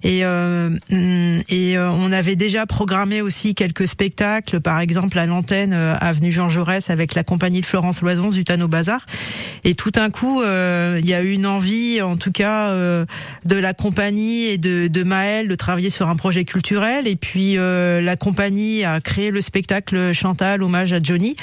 et 0.02 0.24
euh, 0.24 0.70
hum, 0.90 1.40
et 1.48 1.76
euh, 1.76 1.90
on 1.90 2.10
avait 2.12 2.36
déjà 2.36 2.66
programmé 2.66 3.20
aussi 3.22 3.54
quelques 3.54 3.86
spectacles, 3.86 4.60
par 4.60 4.80
exemple 4.80 5.18
à 5.18 5.26
l'antenne 5.26 5.72
avenue 5.72 6.32
Jean 6.32 6.48
Jaurès 6.48 6.90
avec 6.90 7.14
la 7.14 7.22
compagnie 7.24 7.60
de 7.60 7.66
Florence 7.66 8.00
Loison 8.02 8.30
Zutano 8.30 8.68
Bazar 8.68 8.93
et 9.64 9.74
tout 9.74 9.90
d'un 9.90 10.10
coup 10.10 10.42
euh, 10.42 10.98
il 11.00 11.08
y 11.08 11.14
a 11.14 11.22
eu 11.22 11.32
une 11.32 11.46
envie 11.46 12.00
en 12.02 12.16
tout 12.16 12.32
cas 12.32 12.68
euh, 12.68 13.04
de 13.44 13.56
la 13.56 13.74
compagnie 13.74 14.44
et 14.44 14.58
de, 14.58 14.88
de 14.88 15.02
Maël 15.02 15.48
de 15.48 15.54
travailler 15.54 15.90
sur 15.90 16.08
un 16.08 16.16
projet 16.16 16.44
culturel 16.44 17.06
et 17.06 17.16
puis 17.16 17.56
euh, 17.58 18.00
la 18.00 18.16
compagnie 18.16 18.84
a 18.84 19.00
créé 19.00 19.30
le 19.30 19.40
spectacle 19.40 20.12
Chantal 20.12 20.62
hommage 20.62 20.92
à 20.92 21.02
Johnny 21.02 21.36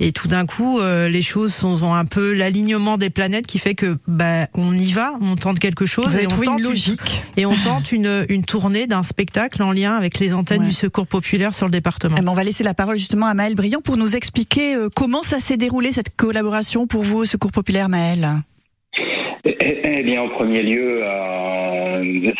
et 0.00 0.12
tout 0.12 0.28
d'un 0.28 0.46
coup 0.46 0.80
les 0.80 1.22
choses 1.22 1.52
sont 1.54 1.82
ont 1.82 1.94
un 1.94 2.04
peu 2.04 2.32
l'alignement 2.32 2.96
des 2.98 3.10
planètes 3.10 3.46
qui 3.46 3.58
fait 3.58 3.74
que 3.74 3.98
bah 4.06 4.46
on 4.54 4.76
y 4.76 4.92
va 4.92 5.12
on 5.20 5.36
tente 5.36 5.58
quelque 5.58 5.86
chose 5.86 6.08
Vous 6.08 6.18
et 6.18 6.26
on 6.26 6.30
tente 6.30 6.44
une 6.44 6.52
une- 6.58 6.64
logique. 6.64 7.22
et 7.36 7.46
on 7.46 7.56
tente 7.56 7.92
une, 7.92 8.24
une 8.28 8.44
tournée 8.44 8.86
d'un 8.86 9.02
spectacle 9.02 9.62
en 9.62 9.72
lien 9.72 9.96
avec 9.96 10.18
les 10.18 10.32
antennes 10.34 10.62
Ouais. 10.62 10.68
du 10.68 10.72
secours 10.74 11.06
populaire 11.08 11.52
sur 11.52 11.66
le 11.66 11.72
département. 11.72 12.14
Eh 12.18 12.22
ben, 12.22 12.28
on 12.28 12.34
va 12.34 12.44
laisser 12.44 12.62
la 12.62 12.74
parole 12.74 12.96
justement 12.96 13.26
à 13.26 13.34
Maëlle 13.34 13.56
Briand 13.56 13.80
pour 13.80 13.96
nous 13.96 14.14
expliquer 14.14 14.76
comment 14.94 15.22
ça 15.24 15.40
s'est 15.40 15.56
déroulé 15.56 15.90
cette 15.90 16.14
collaboration 16.16 16.86
pour 16.94 17.02
vous 17.02 17.22
au 17.22 17.24
Secours 17.24 17.50
populaire, 17.50 17.88
Maëlle? 17.88 18.28
Eh, 19.44 19.56
eh 19.84 20.02
bien, 20.04 20.22
en 20.22 20.28
premier 20.28 20.62
lieu, 20.62 21.00
euh, 21.02 21.43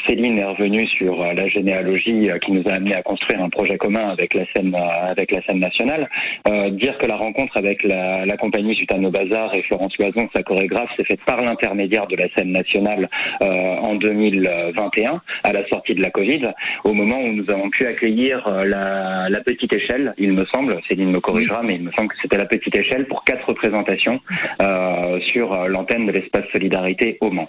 Céline 0.09 0.39
est 0.39 0.45
revenue 0.45 0.87
sur 0.89 1.23
euh, 1.23 1.33
la 1.33 1.49
généalogie 1.49 2.31
euh, 2.31 2.39
qui 2.39 2.53
nous 2.53 2.63
a 2.69 2.75
amené 2.75 2.95
à 2.95 3.03
construire 3.03 3.43
un 3.43 3.49
projet 3.49 3.77
commun 3.77 4.09
avec 4.11 4.35
la 4.35 4.45
scène, 4.55 4.75
euh, 4.75 5.11
avec 5.11 5.31
la 5.31 5.43
scène 5.43 5.61
nationale. 5.61 6.09
Euh, 6.49 6.71
dire 6.71 6.97
que 6.99 7.07
la 7.07 7.17
rencontre 7.17 7.57
avec 7.57 7.83
la, 7.83 8.27
la 8.27 8.37
compagnie 8.37 8.75
Gitano 8.75 9.11
Bazar 9.11 9.55
et 9.55 9.63
Florence 9.63 9.95
Loison, 9.99 10.29
sa 10.35 10.43
chorégraphe, 10.43 10.91
s'est 10.97 11.05
faite 11.05 11.21
par 11.27 11.43
l'intermédiaire 11.43 12.07
de 12.07 12.17
la 12.17 12.29
scène 12.37 12.53
nationale 12.53 13.09
euh, 13.43 13.47
en 13.47 13.95
2021, 13.95 15.21
à 15.45 15.53
la 15.53 15.67
sortie 15.69 15.95
de 15.95 16.03
la 16.03 16.11
Covid, 16.11 16.43
au 16.85 16.93
moment 16.93 17.21
où 17.21 17.33
nous 17.33 17.51
avons 17.51 17.71
pu 17.71 17.87
accueillir 17.87 18.47
euh, 18.47 18.65
la, 18.65 19.29
la 19.29 19.41
petite 19.41 19.73
échelle, 19.73 20.15
il 20.19 20.33
me 20.33 20.45
semble, 20.47 20.79
Céline 20.89 21.11
me 21.11 21.21
corrigera, 21.21 21.63
mais 21.63 21.77
il 21.77 21.83
me 21.83 21.93
semble 21.93 22.09
que 22.09 22.17
c'était 22.23 22.37
la 22.37 22.47
petite 22.47 22.77
échelle 22.77 23.07
pour 23.07 23.25
quatre 23.25 23.47
représentations 23.47 24.21
euh, 24.63 25.21
sur 25.21 25.53
euh, 25.53 25.69
l'antenne 25.69 26.07
de 26.07 26.13
l'espace 26.13 26.45
Solidarité 26.53 27.19
au 27.21 27.31
Mans. 27.31 27.49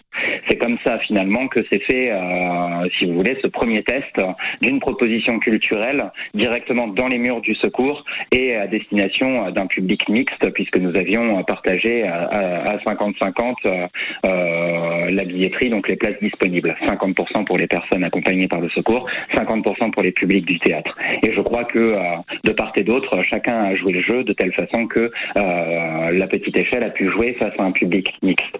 C'est 0.49 0.57
comme 0.57 0.77
ça 0.85 0.99
finalement 0.99 1.47
que 1.47 1.61
s'est 1.71 1.81
fait, 1.89 2.04
euh, 2.11 2.83
si 2.97 3.05
vous 3.05 3.13
voulez, 3.15 3.37
ce 3.41 3.47
premier 3.47 3.83
test 3.83 4.15
d'une 4.61 4.79
proposition 4.79 5.39
culturelle 5.39 6.11
directement 6.33 6.87
dans 6.87 7.07
les 7.07 7.17
murs 7.17 7.41
du 7.41 7.55
secours 7.55 8.03
et 8.31 8.55
à 8.55 8.67
destination 8.67 9.47
euh, 9.47 9.51
d'un 9.51 9.67
public 9.67 10.07
mixte 10.09 10.49
puisque 10.53 10.77
nous 10.77 10.95
avions 10.95 11.39
euh, 11.39 11.43
partagé 11.43 12.03
à, 12.07 12.23
à- 12.25 12.69
à 12.71 12.77
50-50 12.77 13.53
euh, 13.65 13.87
euh, 14.25 15.07
la 15.11 15.23
billetterie, 15.23 15.69
donc 15.69 15.87
les 15.89 15.95
places 15.95 16.19
disponibles. 16.21 16.75
50% 16.87 17.45
pour 17.45 17.57
les 17.57 17.67
personnes 17.67 18.03
accompagnées 18.03 18.47
par 18.47 18.61
le 18.61 18.69
secours, 18.69 19.07
50% 19.35 19.91
pour 19.91 20.03
les 20.03 20.11
publics 20.11 20.45
du 20.45 20.59
théâtre. 20.59 20.95
Et 21.23 21.33
je 21.33 21.41
crois 21.41 21.63
que 21.65 21.95
de 22.43 22.51
part 22.51 22.71
et 22.75 22.83
d'autre, 22.83 23.21
chacun 23.23 23.63
a 23.63 23.75
joué 23.75 23.93
le 23.93 24.01
jeu 24.01 24.23
de 24.23 24.33
telle 24.33 24.53
façon 24.53 24.87
que 24.87 25.11
la 25.35 26.27
petite 26.27 26.57
échelle 26.57 26.83
a 26.83 26.89
pu 26.89 27.09
jouer 27.09 27.35
face 27.39 27.53
à 27.57 27.63
un 27.63 27.71
public 27.71 28.13
mixte. 28.23 28.55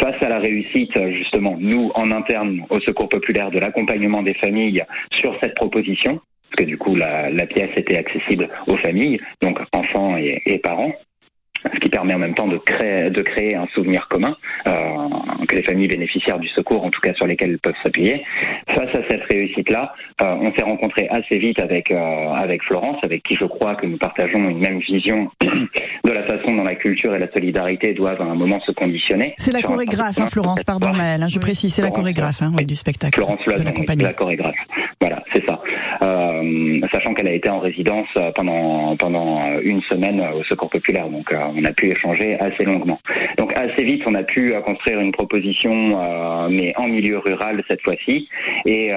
Face 0.00 0.22
à 0.22 0.28
la 0.28 0.38
réussite, 0.38 0.92
justement, 1.12 1.56
nous, 1.58 1.90
en 1.94 2.10
interne, 2.10 2.62
au 2.70 2.80
Secours 2.80 3.08
populaire, 3.08 3.50
de 3.50 3.58
l'accompagnement 3.58 4.22
des 4.22 4.34
familles 4.34 4.82
sur 5.12 5.36
cette 5.40 5.54
proposition, 5.54 6.20
parce 6.50 6.56
que 6.58 6.64
du 6.64 6.78
coup, 6.78 6.94
la, 6.94 7.30
pièce 7.46 7.70
était 7.76 7.98
accessible 7.98 8.48
aux 8.66 8.76
familles, 8.78 9.20
donc 9.42 9.58
enfants 9.72 10.16
et 10.16 10.58
parents, 10.58 10.92
ce 11.74 11.78
qui 11.80 11.88
permet 11.88 12.14
en 12.14 12.18
même 12.18 12.34
temps 12.34 12.46
de 12.46 12.58
créer, 12.58 13.10
de 13.10 13.22
créer 13.22 13.56
un 13.56 13.66
souvenir 13.74 14.06
commun 14.08 14.36
euh, 14.66 14.72
que 15.48 15.56
les 15.56 15.62
familles 15.62 15.88
bénéficiaires 15.88 16.38
du 16.38 16.48
secours, 16.48 16.84
en 16.84 16.90
tout 16.90 17.00
cas 17.00 17.14
sur 17.14 17.26
lesquelles 17.26 17.50
elles 17.50 17.58
peuvent 17.58 17.74
s'appuyer. 17.82 18.22
Face 18.68 18.94
à 18.94 19.00
cette 19.10 19.22
réussite-là, 19.30 19.94
euh, 20.22 20.34
on 20.40 20.52
s'est 20.54 20.64
rencontré 20.64 21.08
assez 21.08 21.38
vite 21.38 21.60
avec 21.60 21.90
euh, 21.90 22.32
avec 22.32 22.62
Florence, 22.64 22.96
avec 23.02 23.22
qui 23.22 23.36
je 23.36 23.44
crois 23.44 23.74
que 23.74 23.86
nous 23.86 23.98
partageons 23.98 24.48
une 24.48 24.58
même 24.58 24.78
vision 24.80 25.30
de 25.42 26.10
la 26.10 26.24
façon 26.24 26.54
dont 26.54 26.64
la 26.64 26.74
culture 26.74 27.14
et 27.14 27.18
la 27.18 27.30
solidarité 27.32 27.94
doivent 27.94 28.20
à 28.20 28.24
un 28.24 28.34
moment 28.34 28.60
se 28.60 28.72
conditionner. 28.72 29.34
C'est 29.36 29.52
la 29.52 29.62
chorégraphe, 29.62 30.18
hein, 30.18 30.26
Florence, 30.26 30.64
pardon 30.64 30.92
Maëlle, 30.92 31.22
hein, 31.22 31.28
je 31.28 31.38
précise, 31.38 31.74
c'est 31.74 31.82
la 31.82 31.90
chorégraphe 31.90 32.42
hein, 32.42 32.52
oui, 32.56 32.64
du 32.64 32.74
spectacle, 32.74 33.20
Florence 33.20 33.44
de 33.44 33.50
Loison, 33.50 33.64
la 33.64 33.72
compagnie. 33.72 34.02
la 34.04 34.12
chorégraphe. 34.12 34.56
Voilà, 35.00 35.22
c'est 35.34 35.44
ça. 35.46 35.60
Euh, 36.02 36.35
sachant 36.92 37.14
qu'elle 37.14 37.28
a 37.28 37.32
été 37.32 37.48
en 37.48 37.60
résidence 37.60 38.08
euh, 38.16 38.30
pendant 38.32 38.96
euh, 38.96 39.60
une 39.62 39.82
semaine 39.82 40.20
euh, 40.20 40.38
au 40.38 40.44
Secours 40.44 40.70
populaire, 40.70 41.08
donc 41.08 41.32
euh, 41.32 41.38
on 41.54 41.64
a 41.64 41.72
pu 41.72 41.90
échanger 41.90 42.38
assez 42.38 42.64
longuement. 42.64 42.98
Donc 43.38 43.52
assez 43.58 43.84
vite, 43.84 44.02
on 44.06 44.14
a 44.14 44.22
pu 44.22 44.54
euh, 44.54 44.60
construire 44.60 45.00
une 45.00 45.12
proposition, 45.12 45.72
euh, 45.72 46.48
mais 46.50 46.72
en 46.76 46.88
milieu 46.88 47.18
rural 47.18 47.62
cette 47.68 47.82
fois-ci, 47.82 48.28
et 48.64 48.92
euh, 48.92 48.96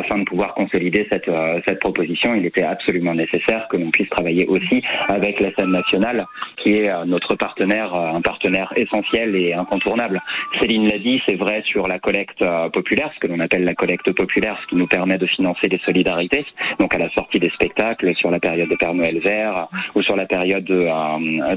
afin 0.00 0.18
de 0.18 0.24
pouvoir 0.24 0.54
consolider 0.54 1.06
cette 1.10 1.28
euh, 1.28 1.60
proposition, 1.80 2.34
il 2.34 2.46
était 2.46 2.62
absolument 2.62 3.14
nécessaire 3.14 3.66
que 3.70 3.76
l'on 3.76 3.90
puisse 3.90 4.08
travailler 4.10 4.46
aussi 4.46 4.82
avec 5.08 5.40
la 5.40 5.52
scène 5.54 5.70
nationale, 5.70 6.24
qui 6.62 6.74
est 6.74 6.90
euh, 6.90 7.04
notre 7.04 7.34
partenaire, 7.34 7.94
euh, 7.94 8.16
un 8.16 8.20
partenaire 8.20 8.72
essentiel 8.76 9.34
et 9.36 9.54
incontournable. 9.54 10.20
Céline 10.60 10.88
l'a 10.88 10.98
dit, 10.98 11.20
c'est 11.26 11.36
vrai 11.36 11.62
sur 11.66 11.86
la 11.86 11.98
collecte 11.98 12.42
euh, 12.42 12.68
populaire, 12.70 13.10
ce 13.14 13.20
que 13.20 13.26
l'on 13.26 13.40
appelle 13.40 13.64
la 13.64 13.74
collecte 13.74 14.12
populaire, 14.12 14.58
ce 14.62 14.66
qui 14.68 14.76
nous 14.76 14.86
permet 14.86 15.18
de 15.18 15.26
financer 15.26 15.68
des 15.68 15.80
solidarités, 15.84 16.43
donc 16.78 16.94
à 16.94 16.98
la 16.98 17.10
sortie 17.10 17.38
des 17.38 17.50
spectacles, 17.50 18.14
sur 18.16 18.30
la 18.30 18.38
période 18.38 18.68
de 18.68 18.76
Père 18.76 18.94
Noël 18.94 19.20
vert 19.20 19.68
ou 19.94 20.02
sur 20.02 20.16
la 20.16 20.26
période 20.26 20.64
de, 20.64 20.86
euh, 20.88 21.56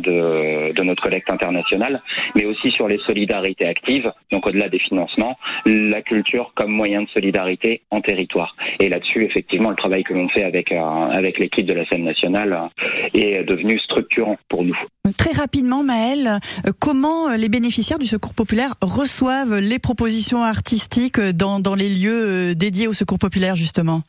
de, 0.74 0.84
notre 0.84 1.04
collecte 1.04 1.32
internationale, 1.32 2.02
mais 2.36 2.46
aussi 2.46 2.72
sur 2.72 2.88
les 2.88 3.00
solidarités 3.00 3.68
actives, 3.68 4.12
donc 4.32 4.48
au-delà 4.48 4.70
des 4.70 4.80
financements, 4.80 5.38
la 5.66 6.02
culture 6.02 6.52
comme 6.56 6.72
moyen 6.72 7.02
de 7.04 7.10
solidarité 7.10 7.82
en 7.92 8.02
territoire. 8.02 8.56
Et 8.80 8.90
là-dessus, 8.90 9.24
effectivement, 9.24 9.70
le 9.70 9.76
travail 9.76 10.04
que 10.04 10.14
l'on 10.14 10.30
fait 10.30 10.44
avec, 10.44 10.72
euh, 10.72 10.80
avec 10.80 11.40
l'équipe 11.40 11.66
de 11.66 11.74
la 11.74 11.86
scène 11.88 12.04
nationale 12.04 12.54
euh, 12.54 13.10
est 13.14 13.44
devenu 13.44 13.78
structurant 13.80 14.38
pour 14.50 14.64
nous. 14.64 14.78
Très 15.18 15.32
rapidement, 15.32 15.84
Maëlle, 15.84 16.40
comment 16.80 17.36
les 17.36 17.50
bénéficiaires 17.50 18.00
du 18.00 18.08
Secours 18.08 18.34
populaire 18.34 18.74
reçoivent 18.82 19.60
les 19.60 19.80
propositions 19.80 20.44
artistiques 20.44 21.20
dans, 21.20 21.76
les 21.76 21.90
lieux 21.90 22.56
dédiés 22.56 22.88
au 22.88 22.94
Secours 22.94 23.20
populaire, 23.20 23.56
justement? 23.56 24.02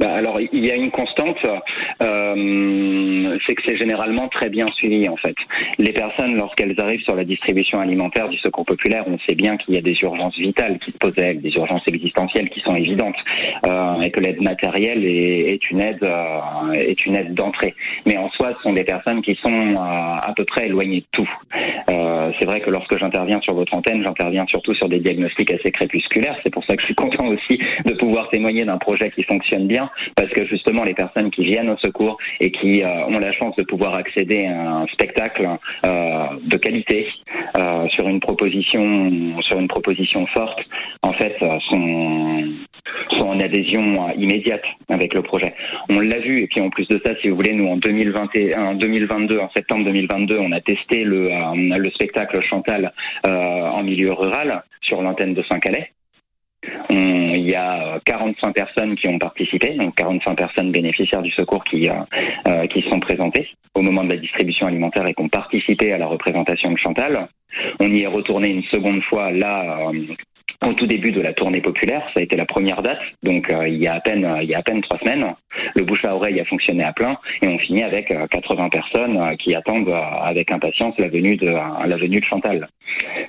Bah, 0.00 0.12
alors, 0.14 0.40
il 0.40 0.64
y 0.64 0.70
a 0.70 0.76
une 0.76 0.90
constante, 0.90 1.38
euh, 2.02 3.38
c'est 3.46 3.54
que 3.54 3.62
c'est 3.66 3.76
généralement 3.76 4.28
très 4.28 4.48
bien 4.48 4.66
suivi 4.72 5.08
en 5.08 5.16
fait. 5.16 5.34
Les 5.78 5.92
personnes, 5.92 6.36
lorsqu'elles 6.36 6.74
arrivent 6.78 7.02
sur 7.02 7.16
la 7.16 7.24
distribution 7.24 7.80
alimentaire 7.80 8.28
du 8.28 8.38
Secours 8.38 8.64
populaire, 8.64 9.04
on 9.06 9.18
sait 9.28 9.34
bien 9.34 9.56
qu'il 9.56 9.74
y 9.74 9.78
a 9.78 9.80
des 9.80 9.96
urgences 10.02 10.36
vitales 10.38 10.78
qui 10.78 10.92
se 10.92 10.98
posent 10.98 11.18
à 11.18 11.26
elles, 11.26 11.40
des 11.40 11.52
urgences 11.54 11.82
existentielles 11.88 12.48
qui 12.50 12.60
sont 12.60 12.74
évidentes, 12.74 13.16
euh, 13.66 14.00
et 14.02 14.10
que 14.10 14.20
l'aide 14.20 14.40
matérielle 14.40 15.04
est, 15.04 15.70
une 15.70 15.80
aide, 15.80 16.02
euh, 16.02 16.72
est 16.74 17.04
une 17.06 17.16
aide 17.16 17.34
d'entrée. 17.34 17.74
Mais 18.06 18.16
en 18.16 18.30
soi, 18.30 18.54
ce 18.56 18.62
sont 18.62 18.72
des 18.72 18.84
personnes 18.84 19.22
qui 19.22 19.34
sont 19.36 19.76
à 19.78 20.32
peu 20.36 20.44
près 20.44 20.66
éloignées 20.66 21.00
de 21.00 21.06
tout. 21.12 21.30
C'est 22.38 22.46
vrai 22.46 22.60
que 22.60 22.70
lorsque 22.70 22.98
j'interviens 22.98 23.40
sur 23.40 23.54
votre 23.54 23.74
antenne, 23.74 24.02
j'interviens 24.04 24.46
surtout 24.46 24.74
sur 24.74 24.88
des 24.88 24.98
diagnostics 24.98 25.52
assez 25.52 25.70
crépusculaires. 25.70 26.36
C'est 26.44 26.52
pour 26.52 26.64
ça 26.64 26.74
que 26.76 26.80
je 26.82 26.86
suis 26.86 26.94
content 26.94 27.26
aussi 27.26 27.58
de 27.84 27.94
pouvoir 27.94 28.28
témoigner 28.30 28.64
d'un 28.64 28.78
projet 28.78 29.10
qui 29.10 29.22
fonctionne 29.24 29.67
bien 29.68 29.88
parce 30.16 30.30
que 30.30 30.44
justement 30.46 30.82
les 30.82 30.94
personnes 30.94 31.30
qui 31.30 31.44
viennent 31.44 31.70
au 31.70 31.76
secours 31.78 32.18
et 32.40 32.50
qui 32.50 32.82
euh, 32.82 33.06
ont 33.06 33.18
la 33.18 33.32
chance 33.32 33.54
de 33.56 33.62
pouvoir 33.62 33.94
accéder 33.94 34.46
à 34.46 34.78
un 34.78 34.86
spectacle 34.88 35.46
euh, 35.86 36.24
de 36.42 36.56
qualité 36.56 37.06
euh, 37.56 37.86
sur 37.90 38.08
une 38.08 38.20
proposition 38.20 39.40
sur 39.42 39.58
une 39.60 39.68
proposition 39.68 40.26
forte, 40.26 40.58
en 41.02 41.12
fait, 41.12 41.36
sont 41.70 42.44
en 43.20 43.40
adhésion 43.40 44.10
immédiate 44.16 44.62
avec 44.88 45.14
le 45.14 45.22
projet. 45.22 45.54
On 45.88 46.00
l'a 46.00 46.18
vu 46.18 46.40
et 46.40 46.46
puis 46.46 46.60
en 46.60 46.70
plus 46.70 46.88
de 46.88 47.00
ça, 47.04 47.12
si 47.20 47.28
vous 47.28 47.36
voulez, 47.36 47.52
nous 47.52 47.68
en 47.68 47.76
2021, 47.76 48.64
en 48.64 48.74
2022, 48.74 49.38
en 49.38 49.50
septembre 49.56 49.84
2022, 49.84 50.38
on 50.38 50.52
a 50.52 50.60
testé 50.60 51.04
le 51.04 51.28
le 51.28 51.90
spectacle 51.90 52.40
Chantal 52.42 52.92
en 53.24 53.82
milieu 53.82 54.12
rural 54.12 54.62
sur 54.80 55.02
l'antenne 55.02 55.34
de 55.34 55.42
Saint-Calais. 55.44 55.90
Il 56.90 57.48
y 57.48 57.54
a 57.54 57.96
euh, 57.96 57.98
45 58.04 58.52
personnes 58.52 58.96
qui 58.96 59.06
ont 59.08 59.18
participé, 59.18 59.74
donc 59.74 59.94
45 59.94 60.34
personnes 60.34 60.72
bénéficiaires 60.72 61.22
du 61.22 61.30
secours 61.30 61.62
qui, 61.64 61.88
euh, 61.88 61.94
euh, 62.48 62.66
qui 62.66 62.82
sont 62.90 62.98
présentées 62.98 63.48
au 63.74 63.82
moment 63.82 64.04
de 64.04 64.10
la 64.10 64.18
distribution 64.18 64.66
alimentaire 64.66 65.06
et 65.06 65.14
qui 65.14 65.22
ont 65.22 65.28
participé 65.28 65.92
à 65.92 65.98
la 65.98 66.06
représentation 66.06 66.72
de 66.72 66.78
Chantal. 66.78 67.28
On 67.80 67.88
y 67.88 68.02
est 68.02 68.06
retourné 68.06 68.48
une 68.48 68.64
seconde 68.64 69.02
fois 69.04 69.30
là 69.30 69.88
euh, 69.88 70.14
au 70.66 70.72
tout 70.74 70.86
début 70.86 71.12
de 71.12 71.20
la 71.20 71.32
tournée 71.32 71.60
populaire. 71.60 72.02
Ça 72.14 72.20
a 72.20 72.22
été 72.22 72.36
la 72.36 72.44
première 72.44 72.82
date, 72.82 72.98
donc 73.22 73.50
euh, 73.52 73.68
il 73.68 73.76
y 73.76 73.86
a 73.86 73.94
à 73.94 74.00
peine 74.00 74.24
euh, 74.24 74.42
il 74.42 74.48
y 74.48 74.54
a 74.54 74.58
à 74.58 74.62
peine 74.62 74.80
trois 74.82 74.98
semaines. 74.98 75.34
Le 75.76 75.84
bouche 75.84 76.04
à 76.04 76.14
oreille 76.14 76.40
a 76.40 76.44
fonctionné 76.44 76.84
à 76.84 76.92
plein 76.92 77.16
et 77.42 77.48
on 77.48 77.58
finit 77.58 77.84
avec 77.84 78.10
euh, 78.10 78.26
80 78.26 78.68
personnes 78.68 79.18
euh, 79.18 79.36
qui 79.36 79.54
attendent 79.54 79.88
euh, 79.88 80.00
avec 80.20 80.50
impatience 80.50 80.94
la 80.98 81.08
venue 81.08 81.36
de 81.36 81.48
euh, 81.48 81.86
la 81.86 81.96
venue 81.96 82.18
de 82.18 82.24
Chantal. 82.24 82.68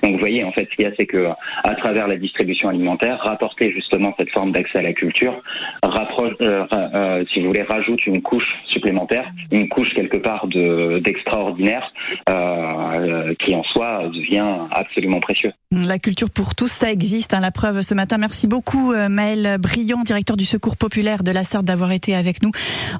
Donc 0.02 0.12
vous 0.12 0.18
voyez, 0.18 0.44
en 0.44 0.52
fait, 0.52 0.68
ce 0.70 0.76
qu'il 0.76 0.84
y 0.84 0.88
a, 0.88 0.92
c'est 0.98 1.06
que 1.06 1.28
à 1.64 1.74
travers 1.76 2.06
la 2.06 2.16
distribution 2.16 2.68
alimentaire, 2.68 3.18
rapporter 3.20 3.72
justement 3.72 4.14
cette 4.18 4.30
forme 4.30 4.52
d'accès 4.52 4.78
à 4.78 4.82
la 4.82 4.92
culture, 4.92 5.42
rapproche, 5.82 6.34
euh, 6.42 6.64
euh, 6.72 7.24
si 7.32 7.40
vous 7.40 7.48
voulez, 7.48 7.62
rajoute 7.62 8.06
une 8.06 8.22
couche 8.22 8.48
supplémentaire, 8.66 9.30
une 9.50 9.68
couche 9.68 9.90
quelque 9.94 10.16
part 10.16 10.46
de 10.46 11.00
d'extraordinaire, 11.04 11.92
euh, 12.28 12.70
euh, 13.20 13.34
qui 13.44 13.54
en 13.54 13.62
soi 13.64 14.08
devient 14.12 14.66
absolument 14.70 15.20
précieux. 15.20 15.52
La 15.72 15.98
culture 15.98 16.30
pour 16.30 16.54
tous, 16.54 16.70
ça 16.70 16.90
existe. 16.90 17.34
Hein, 17.34 17.40
la 17.40 17.50
preuve 17.50 17.82
ce 17.82 17.94
matin. 17.94 18.18
Merci 18.18 18.46
beaucoup 18.46 18.92
euh, 18.92 19.08
Maël 19.08 19.56
Brillant, 19.58 20.02
directeur 20.02 20.36
du 20.36 20.44
Secours 20.44 20.76
populaire 20.76 21.22
de 21.22 21.30
la 21.30 21.44
Sarthe, 21.44 21.64
d'avoir 21.64 21.92
été 21.92 22.14
avec 22.14 22.42
nous 22.42 22.50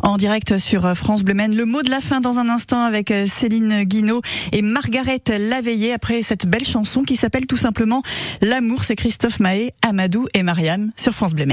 en 0.02 0.16
direct 0.16 0.58
sur 0.58 0.86
euh, 0.86 0.94
France 0.94 1.24
Bleu 1.24 1.34
Maine. 1.34 1.56
Le 1.56 1.64
mot 1.64 1.82
de 1.82 1.90
la 1.90 2.00
fin 2.00 2.20
dans 2.20 2.38
un 2.38 2.48
instant 2.48 2.82
avec 2.82 3.12
Céline 3.26 3.84
Guinaud 3.84 4.20
et 4.52 4.62
Margaret 4.62 5.20
Laveillé 5.38 5.92
après 5.92 6.22
cette 6.22 6.46
belle 6.50 6.66
chanson 6.66 7.02
qui 7.02 7.16
s'appelle 7.16 7.46
tout 7.46 7.56
simplement 7.56 8.02
L'amour. 8.42 8.84
C'est 8.84 8.96
Christophe 8.96 9.40
Mahé, 9.40 9.72
Amadou 9.82 10.26
et 10.34 10.42
Mariam 10.42 10.90
sur 10.96 11.14
France 11.14 11.32
Bleu 11.32 11.46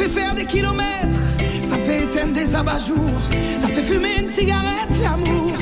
fait 0.00 0.20
faire 0.20 0.34
des 0.34 0.46
kilomètres, 0.46 1.18
ça 1.62 1.76
fait 1.76 2.04
éteindre 2.04 2.32
des 2.32 2.54
abat-jours, 2.54 3.20
ça 3.58 3.68
fait 3.68 3.82
fumer 3.82 4.20
une 4.20 4.28
cigarette, 4.28 4.98
l'amour. 5.02 5.52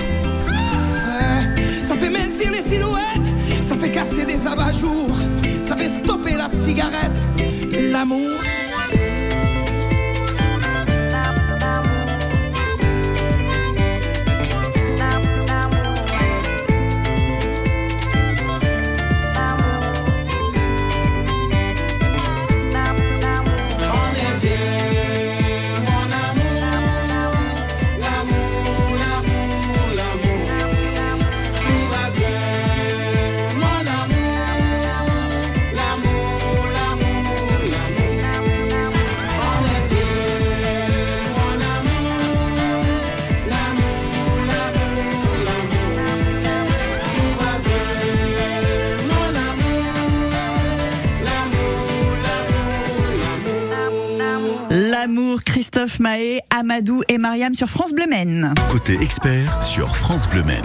Ça 1.83 1.97
fait 1.97 2.11
mincir 2.11 2.53
les 2.53 2.63
silhouettes, 2.63 3.35
ça 3.63 3.77
fait 3.77 3.91
casser 3.91 4.25
des 4.25 4.47
abat-jours, 4.47 5.17
ça 5.65 5.77
fait 5.77 6.05
stopper 6.05 6.37
la 6.37 6.47
cigarette, 6.47 7.19
l'amour. 7.91 8.39
Christophe 55.79 56.01
Amadou 56.51 57.03
et 57.07 57.19
Mariam 57.19 57.55
sur 57.55 57.69
France 57.69 57.93
Bleu 57.93 58.09
Maine. 58.09 58.53
Côté 58.69 59.01
expert 59.01 59.63
sur 59.63 59.97
France 59.97 60.29
Bleu 60.29 60.43
Maine. 60.43 60.65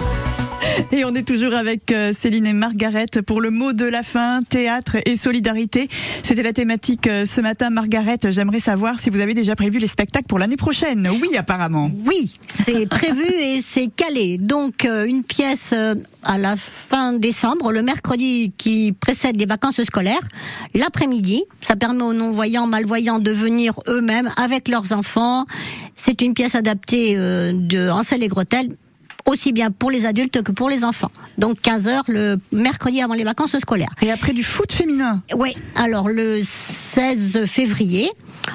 Et 0.92 1.04
on 1.04 1.14
est 1.14 1.26
toujours 1.26 1.54
avec 1.54 1.90
euh, 1.92 2.12
Céline 2.12 2.46
et 2.46 2.52
Margaret 2.52 3.06
pour 3.26 3.40
le 3.40 3.50
mot 3.50 3.72
de 3.72 3.84
la 3.84 4.02
fin, 4.02 4.42
théâtre 4.42 4.96
et 5.06 5.16
solidarité. 5.16 5.88
C'était 6.22 6.42
la 6.42 6.52
thématique 6.52 7.06
euh, 7.06 7.24
ce 7.26 7.40
matin. 7.40 7.70
Margaret, 7.70 8.18
j'aimerais 8.28 8.60
savoir 8.60 9.00
si 9.00 9.10
vous 9.10 9.20
avez 9.20 9.34
déjà 9.34 9.56
prévu 9.56 9.78
les 9.78 9.86
spectacles 9.86 10.26
pour 10.26 10.38
l'année 10.38 10.56
prochaine. 10.56 11.08
Oui, 11.20 11.36
apparemment. 11.36 11.90
Oui, 12.06 12.32
c'est 12.48 12.86
prévu 12.90 13.24
et 13.24 13.60
c'est 13.62 13.88
calé. 13.88 14.38
Donc 14.38 14.84
euh, 14.84 15.04
une 15.04 15.24
pièce 15.24 15.74
à 16.22 16.38
la 16.38 16.56
fin 16.56 17.12
décembre, 17.12 17.72
le 17.72 17.82
mercredi 17.82 18.52
qui 18.56 18.92
précède 18.92 19.36
les 19.36 19.46
vacances 19.46 19.82
scolaires, 19.82 20.26
l'après-midi. 20.74 21.44
Ça 21.60 21.76
permet 21.76 22.02
aux 22.02 22.14
non-voyants, 22.14 22.66
malvoyants 22.66 23.18
de 23.18 23.30
venir 23.30 23.80
eux-mêmes 23.88 24.30
avec 24.36 24.68
leurs 24.68 24.92
enfants. 24.92 25.44
C'est 25.96 26.22
une 26.22 26.34
pièce 26.34 26.54
adaptée 26.54 27.14
de 27.16 27.90
Ansel 27.90 28.22
et 28.22 28.28
Gretel 28.28 28.76
aussi 29.26 29.52
bien 29.52 29.70
pour 29.70 29.90
les 29.90 30.06
adultes 30.06 30.42
que 30.42 30.52
pour 30.52 30.68
les 30.68 30.84
enfants. 30.84 31.10
Donc 31.38 31.60
15 31.60 31.88
heures 31.88 32.04
le 32.08 32.36
mercredi 32.52 33.00
avant 33.00 33.14
les 33.14 33.24
vacances 33.24 33.58
scolaires. 33.58 33.94
Et 34.02 34.10
après 34.10 34.32
du 34.32 34.42
foot 34.42 34.72
féminin. 34.72 35.22
Oui, 35.36 35.56
alors 35.76 36.08
le 36.08 36.40
16 36.42 37.46
février, 37.46 38.10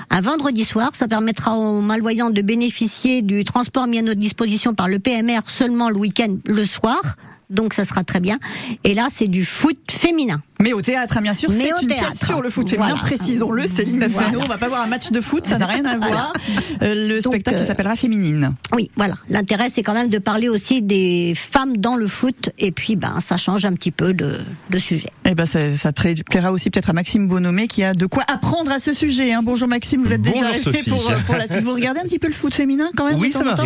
un 0.10 0.22
vendredi 0.22 0.64
soir. 0.64 0.92
Ça 0.94 1.08
permettra 1.08 1.56
aux 1.56 1.82
malvoyants 1.82 2.30
de 2.30 2.42
bénéficier 2.42 3.22
du 3.22 3.44
transport 3.44 3.88
mis 3.88 4.00
à 4.00 4.02
notre 4.02 4.20
disposition 4.20 4.74
par 4.74 4.88
le 4.88 5.00
PMR 5.00 5.42
seulement 5.48 5.90
le 5.90 5.98
week-end, 5.98 6.38
le 6.46 6.66
soir. 6.66 7.02
Donc 7.50 7.74
ça 7.74 7.84
sera 7.84 8.04
très 8.04 8.20
bien. 8.20 8.38
Et 8.84 8.94
là, 8.94 9.08
c'est 9.10 9.28
du 9.28 9.44
foot 9.44 9.78
féminin. 9.90 10.42
Mais 10.62 10.74
au 10.74 10.82
théâtre, 10.82 11.18
hein, 11.18 11.22
bien 11.22 11.34
sûr, 11.34 11.50
Mais 11.50 11.56
c'est 11.56 11.74
au 11.74 11.80
une 11.82 11.88
théâtre. 11.88 12.10
pièce 12.10 12.26
sur 12.26 12.42
le 12.42 12.50
foot 12.50 12.70
féminin, 12.70 12.90
Voilà. 12.90 13.02
précisons-le, 13.04 13.66
Céline 13.66 14.06
Voilà. 14.10 14.28
Fenot. 14.30 14.42
On 14.44 14.46
va 14.48 14.58
pas 14.58 14.68
voir 14.68 14.82
un 14.84 14.88
match 14.88 15.10
de 15.10 15.22
foot, 15.22 15.48
ça 15.48 15.58
n'a 15.58 15.66
rien 15.66 15.86
à 15.86 15.96
voir. 15.98 16.34
Euh, 16.82 17.08
le 17.08 17.22
Donc, 17.22 17.34
spectacle 17.34 17.58
euh, 17.60 17.66
s'appellera 17.66 17.96
Féminine. 17.96 18.54
Oui, 18.76 18.92
voilà. 18.98 19.16
L'intérêt, 19.30 19.70
c'est 19.74 19.84
quand 19.84 19.94
même 19.94 20.10
de 20.10 20.18
parler 20.20 20.50
aussi 20.50 20.82
des 20.82 21.34
femmes 21.34 21.78
dans 21.78 21.96
le 21.96 22.08
foot. 22.08 22.50
Et 22.60 22.72
puis, 22.74 22.98
ben, 22.98 23.20
ça 23.22 23.38
change 23.38 23.64
un 23.64 23.72
petit 23.74 23.92
peu 23.92 24.14
de, 24.14 24.38
de 24.70 24.78
sujet. 24.80 25.10
Eh 25.26 25.34
ben, 25.34 25.46
ça, 25.46 25.76
ça 25.78 25.94
pla- 25.94 26.12
plaira 26.30 26.52
aussi 26.52 26.70
peut-être 26.70 26.90
à 26.90 26.94
Maxime 26.94 27.28
Bonomé 27.30 27.68
qui 27.68 27.82
a 27.84 27.94
de 27.94 28.06
quoi 28.06 28.24
apprendre 28.28 28.70
à 28.72 28.80
ce 28.80 28.92
sujet. 28.92 29.32
hein. 29.34 29.42
Bonjour 29.44 29.68
Maxime, 29.70 30.04
vous 30.04 30.12
êtes 30.12 30.22
déjà 30.22 30.48
arrivé 30.50 30.84
pour, 30.88 31.02
pour 31.26 31.36
la 31.38 31.48
suite. 31.48 31.62
Vous 31.64 31.74
regardez 31.74 32.02
un 32.02 32.04
petit 32.04 32.20
peu 32.20 32.28
le 32.28 32.34
foot 32.34 32.54
féminin 32.54 32.90
quand 32.98 33.08
même 33.08 33.18
Oui, 33.18 33.32
ça 33.32 33.44
m'arrive. 33.46 33.64